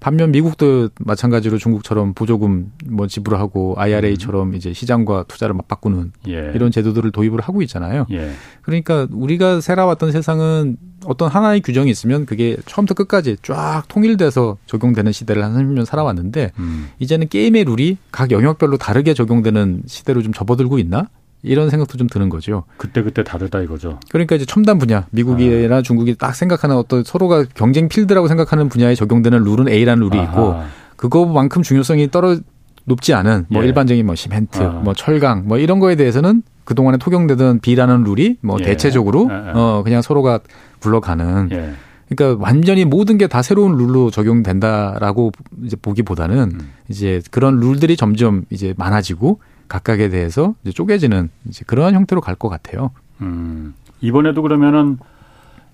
[0.03, 4.55] 반면 미국도 마찬가지로 중국처럼 보조금 뭐 지불하고 IRA처럼 음.
[4.57, 6.51] 이제 시장과 투자를 맞바꾸는 예.
[6.57, 8.07] 이런 제도들을 도입을 하고 있잖아요.
[8.11, 8.33] 예.
[8.63, 15.45] 그러니까 우리가 살아왔던 세상은 어떤 하나의 규정이 있으면 그게 처음부터 끝까지 쫙 통일돼서 적용되는 시대를
[15.45, 16.89] 한 30년 살아왔는데 음.
[16.99, 21.11] 이제는 게임의 룰이 각 영역별로 다르게 적용되는 시대로 좀 접어들고 있나?
[21.43, 22.65] 이런 생각도 좀 드는 거죠.
[22.77, 23.99] 그때 그때 다르다 이거죠.
[24.11, 25.83] 그러니까 이제 첨단 분야, 미국이나 아.
[25.83, 30.31] 중국이 딱 생각하는 어떤 서로가 경쟁 필드라고 생각하는 분야에 적용되는 룰은 A라는 룰이 아하.
[30.31, 30.57] 있고
[30.97, 32.37] 그거만큼 중요성이 떨어
[32.85, 33.67] 높지 않은 뭐 예.
[33.67, 34.69] 일반적인 뭐 시멘트, 아.
[34.85, 38.65] 뭐 철강 뭐 이런 거에 대해서는 그 동안에 토경되던 B라는 룰이 뭐 예.
[38.65, 39.53] 대체적으로 예, 예.
[39.55, 40.41] 어 그냥 서로가
[40.81, 41.73] 굴러가는 예.
[42.09, 45.33] 그러니까 완전히 모든 게 다 새로운 룰로 적용된다라고
[45.65, 46.71] 이제 보기보다는 음.
[46.89, 52.49] 이제 그런 룰들이 점점 이제 많아지고 각각에 대해서 이제 쪼개지는 이제 그러한 형태로 갈 것
[52.49, 52.91] 같아요.
[53.21, 53.75] 음.
[54.01, 54.99] 이번에도 그러면은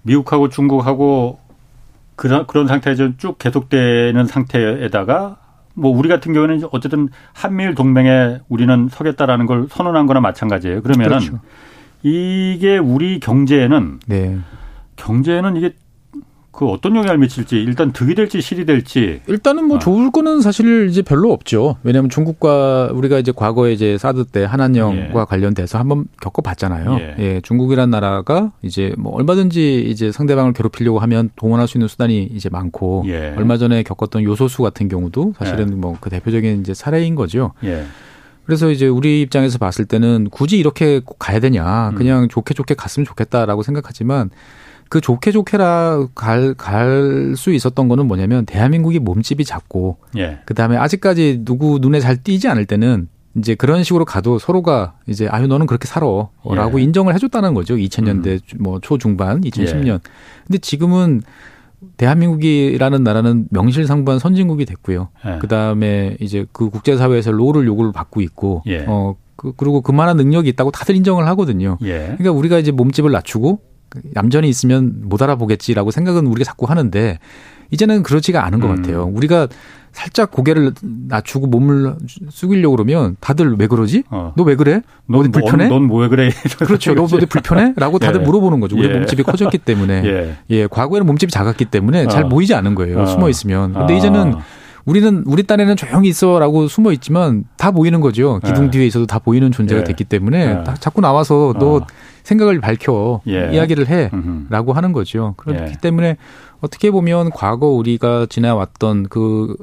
[0.02, 1.38] 미국하고 중국하고
[2.16, 5.36] 그런 그런 상태에서 쭉 계속되는 상태에다가
[5.74, 10.82] 뭐 우리 같은 경우는 어쨌든 한미일 동맹에 우리는 서겠다라는 걸 선언한 거나 마찬가지예요.
[10.82, 11.40] 그러면은 그렇죠.
[12.02, 14.38] 이게 우리 경제에는 네.
[14.96, 15.74] 경제에는 이게
[16.58, 19.78] 그 어떤 영향을 미칠지 일단 득이 될지 실이 될지 일단은 뭐 아.
[19.78, 21.76] 좋을 거는 사실 이제 별로 없죠.
[21.84, 25.24] 왜냐하면 중국과 우리가 이제 과거에 이제 사드 때 한한령과 예.
[25.24, 26.98] 관련돼서 한번 겪어봤잖아요.
[26.98, 27.14] 예.
[27.20, 27.40] 예.
[27.42, 33.04] 중국이란 나라가 이제 뭐 얼마든지 이제 상대방을 괴롭히려고 하면 동원할 수 있는 수단이 이제 많고
[33.06, 33.34] 예.
[33.36, 35.76] 얼마 전에 겪었던 요소수 같은 경우도 사실은 예.
[35.76, 37.52] 뭐그 대표적인 이제 사례인 거죠.
[37.62, 37.84] 예.
[38.46, 41.94] 그래서 이제 우리 입장에서 봤을 때는 굳이 이렇게 꼭 가야 되냐, 음.
[41.94, 42.28] 그냥 음.
[42.28, 44.30] 좋게 좋게 갔으면 좋겠다라고 생각하지만
[44.88, 50.38] 그 좋게 좋게라 갈 갈 수 있었던 거는 뭐냐면 대한민국이 몸집이 작고 예.
[50.46, 55.46] 그다음에 아직까지 누구 눈에 잘 띄지 않을 때는 이제 그런 식으로 가도 서로가 이제 아유
[55.46, 56.82] 너는 그렇게 살아라고 예.
[56.82, 57.76] 인정을 해줬다는 거죠.
[57.76, 58.58] 2000년대 음.
[58.58, 59.86] 뭐 초중반 2010년.
[59.86, 59.98] 예.
[60.46, 61.22] 근데 지금은
[61.96, 65.08] 대한민국이라는 나라는 명실상부한 선진국이 됐고요.
[65.26, 65.38] 예.
[65.38, 68.84] 그다음에 이제 그 국제사회에서 롤을 요구를 받고 있고 예.
[68.88, 71.78] 어 그, 그리고 그만한 능력이 있다고 다들 인정을 하거든요.
[71.82, 72.14] 예.
[72.18, 73.60] 그러니까 우리가 이제 몸집을 낮추고
[74.16, 77.18] 얌전히 있으면 못 알아보겠지라고 생각은 우리가 자꾸 하는데
[77.70, 78.76] 이제는 그렇지가 않은 것 음.
[78.76, 79.10] 같아요.
[79.12, 79.48] 우리가
[79.92, 80.72] 살짝 고개를
[81.08, 81.96] 낮추고 몸을
[82.30, 84.04] 숙이려고 그러면 다들 왜 그러지?
[84.10, 84.32] 어.
[84.36, 84.82] 너왜 그래?
[85.06, 85.68] 너 어디 불편해?
[85.68, 86.30] 넌 뭐 왜 그래?
[86.60, 86.94] 그렇죠.
[86.94, 87.72] 너 어디 불편해?
[87.76, 88.24] 라고 다들 예.
[88.24, 88.76] 물어보는 거죠.
[88.76, 88.94] 우리 예.
[88.94, 90.02] 몸집이 커졌기 때문에.
[90.06, 90.36] 예.
[90.50, 90.66] 예.
[90.66, 92.08] 과거에는 몸집이 작았기 때문에 어.
[92.08, 93.00] 잘 보이지 않은 거예요.
[93.00, 93.06] 어.
[93.06, 93.72] 숨어 있으면.
[93.72, 93.96] 근데 어.
[93.96, 94.34] 이제는
[94.84, 98.40] 우리는 우리 딴에는 조용히 있어라고 숨어 있지만 다 보이는 거죠.
[98.44, 98.70] 기둥 예.
[98.70, 99.84] 뒤에 있어도 다 보이는 존재가 예.
[99.84, 100.74] 됐기 때문에 예.
[100.80, 101.86] 자꾸 나와서 너 어.
[102.28, 103.50] 생각을 밝혀 예.
[103.52, 105.32] 이야기를 해라고 하는 거죠.
[105.38, 105.72] 그렇기 예.
[105.80, 106.18] 때문에
[106.60, 109.56] 어떻게 보면 과거 우리가 지나왔던 그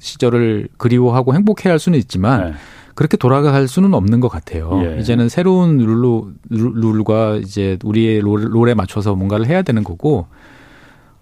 [0.00, 2.54] 시절을 그리워하고 행복해할 수는 있지만
[2.96, 4.82] 그렇게 돌아갈 수는 없는 것 같아요.
[4.84, 4.98] 예.
[5.00, 10.26] 이제는 새로운 룰로 룰과 이제 우리의 롤, 롤에 맞춰서 뭔가를 해야 되는 거고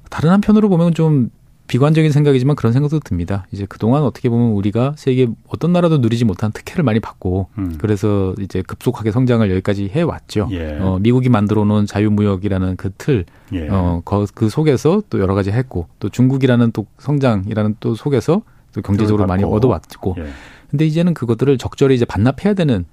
[0.09, 1.29] 다른 한편으로 보면 좀
[1.69, 3.47] 비관적인 생각이지만 그런 생각도 듭니다.
[3.53, 7.77] 이제 그동안 어떻게 보면 우리가 세계 어떤 나라도 누리지 못한 특혜를 많이 받고 음.
[7.79, 10.49] 그래서 이제 급속하게 성장을 여기까지 해 왔죠.
[10.51, 10.79] 예.
[10.81, 13.69] 어, 미국이 만들어 놓은 자유무역이라는 그 틀, 예.
[13.71, 14.03] 어,
[14.35, 18.43] 그 속에서 또 여러 가지 했고 또 중국이라는 또 성장이라는 또 속에서
[18.73, 20.17] 또 경제적으로 많이 얻어왔고.
[20.19, 20.27] 예.
[20.71, 22.85] 근데 이제는 그것들을 적절히 이제 반납해야 되는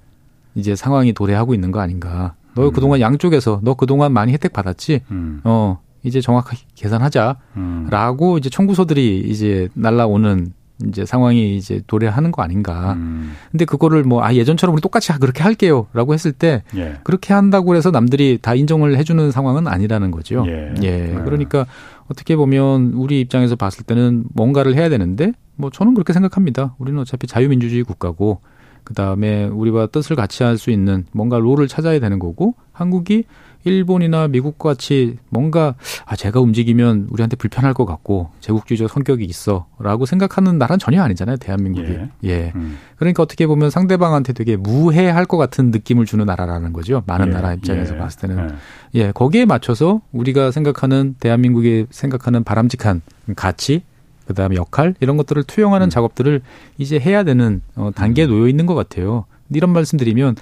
[0.54, 2.36] 이제 상황이 도래하고 있는 거 아닌가.
[2.56, 2.72] 너 음.
[2.72, 5.02] 그동안 양쪽에서 너 그동안 많이 혜택 받았지.
[5.12, 5.42] 음.
[5.44, 8.38] 어, 이제 정확하게 계산하자라고 음.
[8.38, 10.54] 이제 청구서들이 이제 날라오는
[10.88, 12.94] 이제 상황이 이제 도래하는 거 아닌가.
[12.94, 13.34] 음.
[13.50, 15.88] 근데 그거를 뭐, 아, 예전처럼 우리 똑같이 그렇게 할게요.
[15.94, 16.96] 라고 했을 때, 예.
[17.04, 20.44] 그렇게 한다고 해서 남들이 다 인정을 해주는 상황은 아니라는 거죠.
[20.48, 20.74] 예.
[20.84, 20.92] 예.
[20.92, 21.22] 네.
[21.24, 21.66] 그러니까
[22.10, 26.76] 어떻게 보면 우리 입장에서 봤을 때는 뭔가를 해야 되는데, 뭐 저는 그렇게 생각합니다.
[26.78, 28.42] 우리는 어차피 자유민주주의 국가고,
[28.84, 33.24] 그 다음에 우리와 뜻을 같이 할 수 있는 뭔가 롤을 찾아야 되는 거고, 한국이
[33.66, 40.58] 일본이나 미국 같이 뭔가 아 제가 움직이면 우리한테 불편할 것 같고 제국주의적 성격이 있어라고 생각하는
[40.58, 42.52] 나라는 전혀 아니잖아요 대한민국이 예, 예.
[42.56, 42.78] 음.
[42.96, 47.54] 그러니까 어떻게 보면 상대방한테 되게 무해할 것 같은 느낌을 주는 나라라는 거죠 많은 예, 나라
[47.54, 48.50] 입장에서 예, 봤을 때는
[48.96, 49.00] 예.
[49.00, 53.02] 예 거기에 맞춰서 우리가 생각하는 대한민국이 생각하는 바람직한
[53.36, 53.82] 가치
[54.28, 55.90] 그다음에 역할 이런 것들을 투영하는 음.
[55.90, 56.42] 작업들을
[56.78, 58.30] 이제 해야 되는 어, 단계에 음.
[58.30, 60.36] 놓여 있는 것 같아요 이런 말씀드리면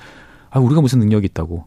[0.49, 1.65] 아 우리가 무슨 능력이 있다고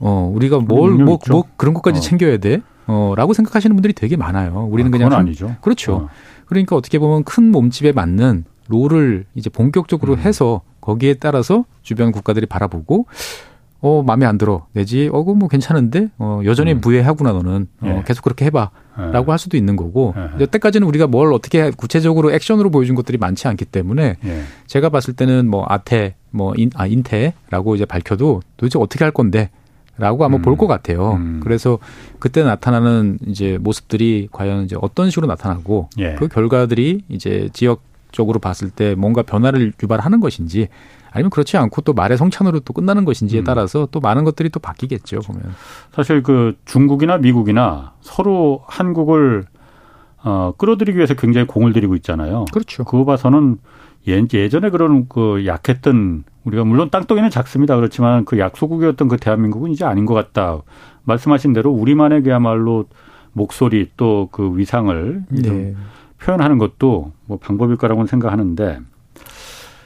[0.00, 2.00] 어, 우리가 뭘, 뭐, 뭐 그런 것까지 어.
[2.00, 2.60] 챙겨야 돼?
[2.86, 4.66] 어, 라고 생각하시는 분들이 되게 많아요.
[4.70, 5.10] 우리는 아, 그냥.
[5.10, 5.56] 좀, 아니죠.
[5.60, 5.94] 그렇죠.
[5.94, 6.08] 어.
[6.46, 10.18] 그러니까 어떻게 보면 큰 몸집에 맞는 롤을 이제 본격적으로 음.
[10.18, 13.06] 해서 거기에 따라서 주변 국가들이 바라보고
[13.82, 14.66] 어, 마음에 안 들어.
[14.72, 16.08] 내지, 어, 그 뭐 괜찮은데?
[16.18, 16.80] 어, 여전히 음.
[16.82, 17.66] 무해하구나, 너는.
[17.80, 18.04] 어, 예.
[18.06, 18.70] 계속 그렇게 해봐.
[18.98, 19.02] 예.
[19.10, 20.12] 라고 할 수도 있는 거고.
[20.18, 20.42] 예.
[20.42, 24.42] 여태까지는 우리가 뭘 어떻게 구체적으로 액션으로 보여준 것들이 많지 않기 때문에 예.
[24.66, 29.48] 제가 봤을 때는 뭐 아태, 뭐 인, 아, 인태라고 이제 밝혀도 도대체 어떻게 할 건데?
[30.00, 30.42] 라고 아마 음.
[30.42, 31.12] 볼것 같아요.
[31.12, 31.40] 음.
[31.44, 31.78] 그래서
[32.18, 36.14] 그때 나타나는 이제 모습들이 과연 이제 어떤 식으로 나타나고 예.
[36.14, 40.68] 그 결과들이 이제 지역적으로 봤을 때 뭔가 변화를 유발하는 것인지
[41.12, 43.44] 아니면 그렇지 않고 또 말의 성찬으로 또 끝나는 것인지에 음.
[43.44, 45.42] 따라서 또 많은 것들이 또 바뀌겠죠 보면.
[45.92, 49.44] 사실 그 중국이나 미국이나 서로 한국을
[50.22, 52.46] 어, 끌어들이기 위해서 굉장히 공을 들이고 있잖아요.
[52.52, 52.84] 그렇죠.
[52.84, 53.58] 그거 봐서는
[54.10, 57.76] 예, 예전에 그런 그 약했던 우리가 물론 땅덩이는 작습니다.
[57.76, 60.62] 그렇지만 그 약소국이었던 그 대한민국은 이제 아닌 것 같다.
[61.04, 62.86] 말씀하신 대로 우리만의 그야말로
[63.32, 65.74] 목소리 또 그 위상을 네.
[66.20, 68.80] 표현하는 것도 뭐 방법일 거라고는 생각하는데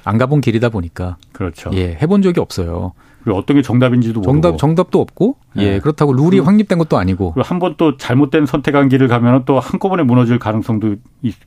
[0.04, 1.70] 안 가본 길이다 보니까 그렇죠.
[1.74, 2.92] 예, 해본 적이 없어요.
[3.24, 4.56] 그리고 어떤 게 정답인지도 정답 모르고.
[4.58, 9.08] 정답도 없고 예, 예 그렇다고 룰이 확립된 것도 아니고 한 번 또 잘못된 선택한 길을
[9.08, 10.96] 가면 또 한꺼번에 무너질 가능성도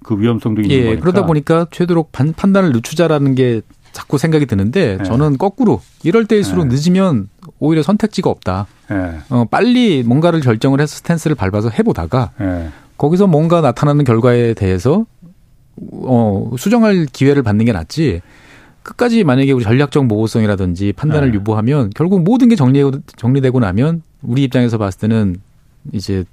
[0.04, 1.68] 그 위험성도 있는 예, 거니까 그러다 보니까
[2.12, 3.62] 판, 판단을 늦추자라는 게
[3.94, 5.04] 자꾸 생각이 드는데 예.
[5.04, 6.70] 저는 거꾸로 이럴 때일수록 예.
[6.70, 8.68] 늦으면 오히려 선택지가 없다.
[8.92, 9.20] 예.
[9.30, 12.70] 어, 빨리 뭔가를 결정을 해서 스탠스를 밟아서 해보다가 예.
[12.98, 15.06] 거기서 뭔가 나타나는 결과에 대해서
[15.92, 18.22] 어, 수정할 기회를 받는 게 낫지.
[18.88, 21.36] 끝까지 만약에 우리 전략적 모호성이라든지 판단을 네.
[21.36, 22.82] 유보하면 결국 모든 게 정리
[23.18, 25.36] 정리되고 나면 우리 입장에서 봤을 때는
[25.92, 26.24] 이제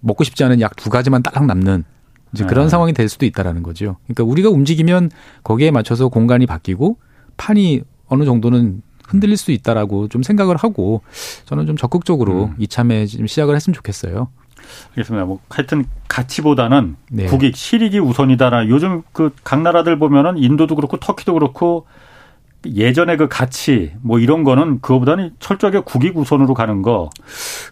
[0.00, 1.82] 먹고 싶지 않은 약 두 가지만 딱딱 남는
[2.32, 2.68] 이제 그런 네.
[2.70, 3.96] 상황이 될 수도 있다라는 거죠.
[4.04, 5.10] 그러니까 우리가 움직이면
[5.42, 6.98] 거기에 맞춰서 공간이 바뀌고
[7.36, 11.02] 판이 어느 정도는 흔들릴 수 있다라고 좀 생각을 하고
[11.46, 12.54] 저는 좀 적극적으로 음.
[12.58, 14.28] 이참에 좀 시작을 했으면 좋겠어요.
[14.90, 15.24] 알겠습니다.
[15.26, 17.26] 뭐 하여튼 가치보다는 네.
[17.26, 18.68] 국익, 실익이 우선이다라.
[18.68, 21.86] 요즘 그 각 나라들 보면은 인도도 그렇고 터키도 그렇고
[22.66, 27.08] 예전에 그 가치 뭐 이런 거는 그거보다는 철저하게 국익 우선으로 가는 거.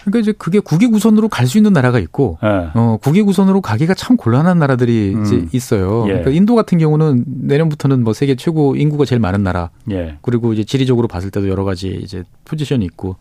[0.00, 2.68] 그러니까 이제 그게 국익 우선으로 갈 수 있는 나라가 있고, 네.
[2.74, 5.22] 어 국익 우선으로 가기가 참 곤란한 나라들이 음.
[5.22, 6.04] 이제 있어요.
[6.04, 6.10] 예.
[6.10, 9.70] 그러니까 인도 같은 경우는 내년부터는 뭐 세계 최고 인구가 제일 많은 나라.
[9.90, 10.18] 예.
[10.22, 13.16] 그리고 이제 지리적으로 봤을 때도 여러 가지 이제 포지션이 있고,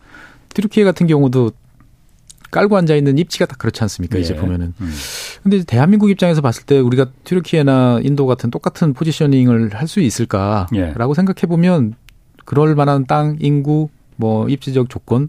[0.54, 1.50] 트루키에 같은 경우도
[2.56, 4.16] 깔고 앉아 있는 입지가 딱 그렇지 않습니까?
[4.16, 4.22] 예.
[4.22, 4.72] 이제 보면은.
[4.80, 4.92] 음.
[5.42, 11.14] 근데 대한민국 입장에서 봤을 때 우리가 튀르키예나 인도 같은 똑같은 포지셔닝을 할 수 있을까라고 예.
[11.14, 11.94] 생각해 보면
[12.46, 15.28] 그럴 만한 땅, 인구, 뭐 입지적 조건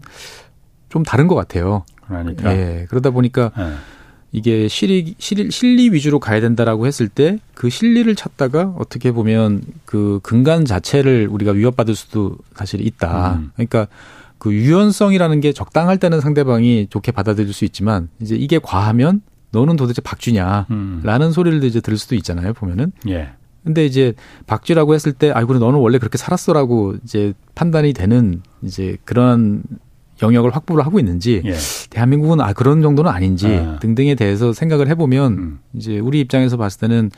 [0.88, 1.84] 좀 다른 것 같아요.
[2.06, 2.50] 그러니까.
[2.56, 2.86] 예.
[2.88, 3.72] 그러다 보니까 예.
[4.32, 10.20] 이게 실리, 실리, 실리 위주로 가야 된다라고 했을 때 그 실리를 찾다가 어떻게 보면 그
[10.22, 13.34] 근간 자체를 우리가 위협받을 수도 사실 있다.
[13.34, 13.50] 음.
[13.56, 13.88] 그러니까
[14.38, 20.00] 그 유연성이라는 게 적당할 때는 상대방이 좋게 받아들일 수 있지만 이제 이게 과하면 너는 도대체
[20.02, 21.32] 박쥐냐라는 음.
[21.32, 22.92] 소리를 이제 들을 수도 있잖아요 보면은.
[23.08, 23.30] 예.
[23.64, 24.14] 근데 이제
[24.46, 29.62] 박쥐라고 했을 때 아이고 너는 원래 그렇게 살았어라고 이제 판단이 되는 이제 그런
[30.22, 31.54] 영역을 확보를 하고 있는지 예.
[31.90, 33.78] 대한민국은 아 그런 정도는 아닌지 아.
[33.80, 35.58] 등등에 대해서 생각을 해보면 음.
[35.74, 37.10] 이제 우리 입장에서 봤을 때는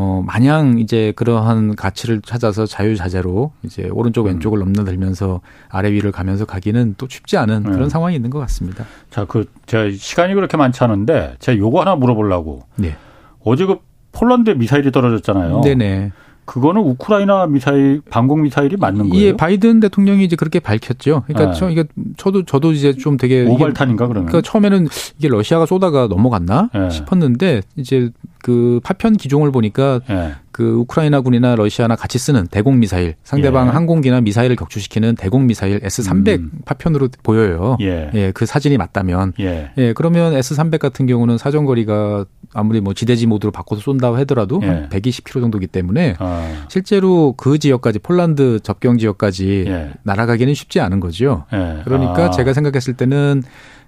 [0.00, 4.28] 어, 마냥 이제 그러한 가치를 찾아서 자유자재로 이제 오른쪽 음.
[4.28, 7.70] 왼쪽을 넘나들면서 아래 위를 가면서 가기는 또 쉽지 않은 네.
[7.72, 8.84] 그런 상황이 있는 것 같습니다.
[9.10, 12.62] 자, 그, 제가 시간이 그렇게 많지 않은데 제가 요거 하나 물어보려고.
[12.76, 12.96] 네.
[13.44, 13.80] 어제 그
[14.12, 15.62] 폴란드에 미사일이 떨어졌잖아요.
[15.62, 16.12] 네네.
[16.48, 19.22] 그거는 우크라이나 미사일 방공 미사일이 맞는 거예요?
[19.22, 21.24] 예, 바이든 대통령이 이제 그렇게 밝혔죠.
[21.26, 21.58] 그러니까 네.
[21.58, 21.84] 저 이게
[22.16, 24.28] 저도 저도 이제 좀 되게 오발탄인가 그러면?
[24.28, 24.88] 그러니까 처음에는
[25.18, 26.88] 이게 러시아가 쏘다가 넘어갔나 네.
[26.88, 28.10] 싶었는데 이제
[28.42, 30.32] 그 파편 기종을 보니까 네.
[30.50, 33.70] 그 우크라이나군이나 러시아나 같이 쓰는 대공 미사일, 상대방 예.
[33.70, 36.50] 항공기나 미사일을 격추시키는 대공 미사일 S300 음.
[36.64, 37.76] 파편으로 보여요.
[37.80, 38.10] 예.
[38.14, 38.32] 예.
[38.32, 39.34] 그 사진이 맞다면.
[39.38, 39.70] 예.
[39.76, 39.92] 예.
[39.92, 42.24] 그러면 S300 같은 경우는 사정거리가
[42.54, 44.66] 아무리 뭐 지대지 모드로 바꿔서 쏜다고 하더라도 예.
[44.66, 46.66] 한 120km 정도기 때문에 아.
[46.68, 49.92] 실제로 그 지역까지 폴란드 접경 지역까지 예.
[50.02, 51.44] 날아가기는 쉽지 않은 거죠.
[51.52, 51.82] 예.
[51.84, 52.30] 그러니까 아.
[52.30, 53.42] 제가 생각했을 때는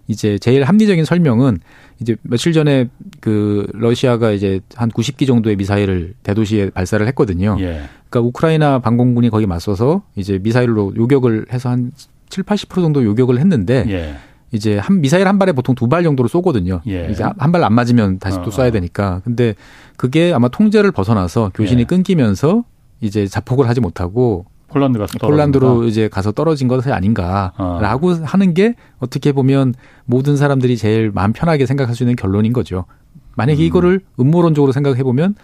[0.09, 1.61] 이제 제일 합리적인 설명은
[2.01, 2.89] 이제 며칠 전에
[3.21, 7.57] 그 러시아가 이제 한 90기 정도의 미사일을 대도시에 발사를 했거든요.
[7.61, 7.83] 예.
[8.09, 11.93] 그러니까 우크라이나 방공군이 거기 맞서서 이제 미사일로 요격을 해서 한
[12.29, 14.15] 7, 80% 정도 요격을 했는데 예.
[14.53, 16.81] 이제 한 미사일 한 발에 보통 두 발 정도로 쏘거든요.
[16.89, 17.09] 예.
[17.11, 18.71] 이제 한 발 안 맞으면 다시 또 어, 쏴야 어.
[18.73, 19.21] 되니까.
[19.25, 19.55] 근데
[19.97, 21.85] 그게 아마 통제를 벗어나서 교신이 예.
[21.85, 22.65] 끊기면서
[23.01, 28.21] 이제 자폭을 하지 못하고 폴란드가 폴란드로 이제 가서 떨어진 것이 아닌가라고 어.
[28.25, 29.75] 하는 게 어떻게 보면
[30.05, 32.85] 모든 사람들이 제일 마음 편하게 생각할 수 있는 결론인 거죠.
[33.37, 33.67] 만약에 음.
[33.67, 35.35] 이거를 음모론적으로 생각해 보면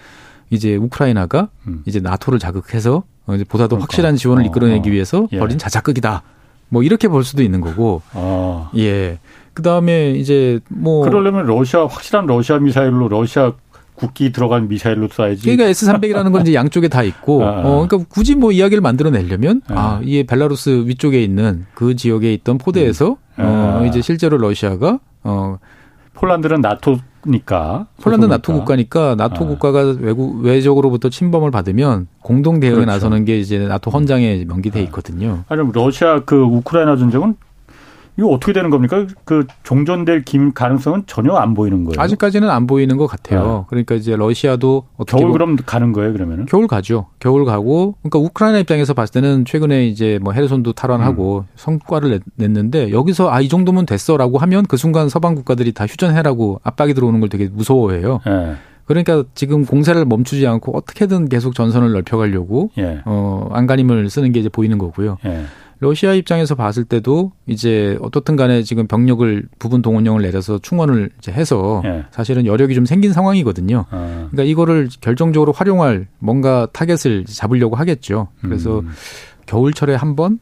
[0.51, 1.83] 이제 우크라이나가 음.
[1.87, 3.03] 이제 나토를 자극해서
[3.35, 3.83] 이제 보다 더 그러니까.
[3.85, 4.93] 확실한 지원을 어, 이끌어내기 어.
[4.93, 5.39] 위해서 예.
[5.39, 6.23] 벌인 자작극이다.
[6.69, 8.03] 뭐 이렇게 볼 수도 있는 거고.
[8.13, 8.71] 어.
[8.77, 9.19] 예.
[9.55, 13.53] 그 다음에 이제 뭐 그러려면 러시아 확실한 러시아 미사일로 러시아
[13.95, 15.43] 국기 들어간 미사일로 쏴야지.
[15.43, 17.61] 그러니까 S300이라는 건 이제 양쪽에 다 있고, 아, 아.
[17.61, 22.59] 어, 그러니까 굳이 뭐 이야기를 만들어내려면, 아, 아 이게 벨라루스 위쪽에 있는 그 지역에 있던
[22.59, 23.45] 포대에서, 음.
[23.45, 23.87] 어, 아.
[23.87, 25.59] 이제 실제로 러시아가, 어,
[26.17, 27.87] 폴란드는 나토니까.
[28.03, 29.49] 폴란드 나토 국가니까 나토 아.
[29.49, 32.91] 국가가 외국 외적으로부터 침범을 받으면 공동 대응에 그렇죠.
[32.91, 35.45] 나서는 게 이제 나토 헌장에 명기돼 있거든요.
[35.49, 37.37] 아니 러시아 그 우크라이나 전쟁은
[38.19, 39.07] 이거 어떻게 되는 겁니까?
[39.25, 42.01] 그 종전될 김 가능성은 전혀 안 보이는 거예요.
[42.01, 43.59] 아직까지는 안 보이는 것 같아요.
[43.61, 43.65] 네.
[43.69, 46.47] 그러니까 이제 러시아도 겨울 그럼 가는 거예요, 그러면은?
[46.47, 47.07] 겨울 가죠.
[47.21, 51.53] 겨울 가고 그러니까 우크라이나 입장에서 봤을 때는 최근에 이제 뭐 헤르손도 탈환하고 음.
[51.57, 56.95] 성과를 냈는데 여기서 아 이 정도면 됐어라고 하면 그 순간 서방 국가들이 다 휴전해라고 압박이
[56.95, 58.19] 들어오는 걸 되게 무서워해요.
[58.27, 58.55] 네.
[58.87, 63.03] 그러니까 지금 공세를 멈추지 않고 어떻게든 계속 전선을 넓혀가려고 예.
[63.05, 65.19] 어 안간힘을 쓰는 게 이제 보이는 거고요.
[65.27, 65.43] 예.
[65.79, 71.83] 러시아 입장에서 봤을 때도 이제 어떻든 간에 지금 병력을 부분 동원령을 내려서 충원을 이제 해서
[71.85, 72.05] 예.
[72.11, 73.85] 사실은 여력이 좀 생긴 상황이거든요.
[73.91, 74.29] 아.
[74.31, 78.29] 그러니까 이거를 결정적으로 활용할 뭔가 타겟을 잡으려고 하겠죠.
[78.41, 78.91] 그래서 음.
[79.47, 80.39] 겨울철에 한 번,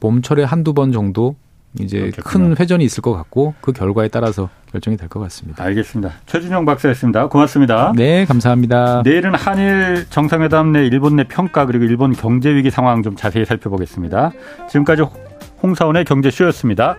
[0.00, 1.36] 봄철에 한두 번 정도
[1.80, 2.24] 이제 그렇겠구나.
[2.48, 5.64] 큰 회전이 있을 것 같고 그 결과에 따라서 결정이 될 것 같습니다.
[5.64, 6.12] 알겠습니다.
[6.26, 7.28] 최진영 박사였습니다.
[7.28, 7.92] 고맙습니다.
[7.96, 9.02] 네, 감사합니다.
[9.04, 14.32] 내일은 한일 정상회담 내 일본 내 평가 그리고 일본 경제 위기 상황 좀 자세히 살펴보겠습니다.
[14.68, 15.02] 지금까지
[15.62, 16.98] 홍사원의 경제쇼였습니다.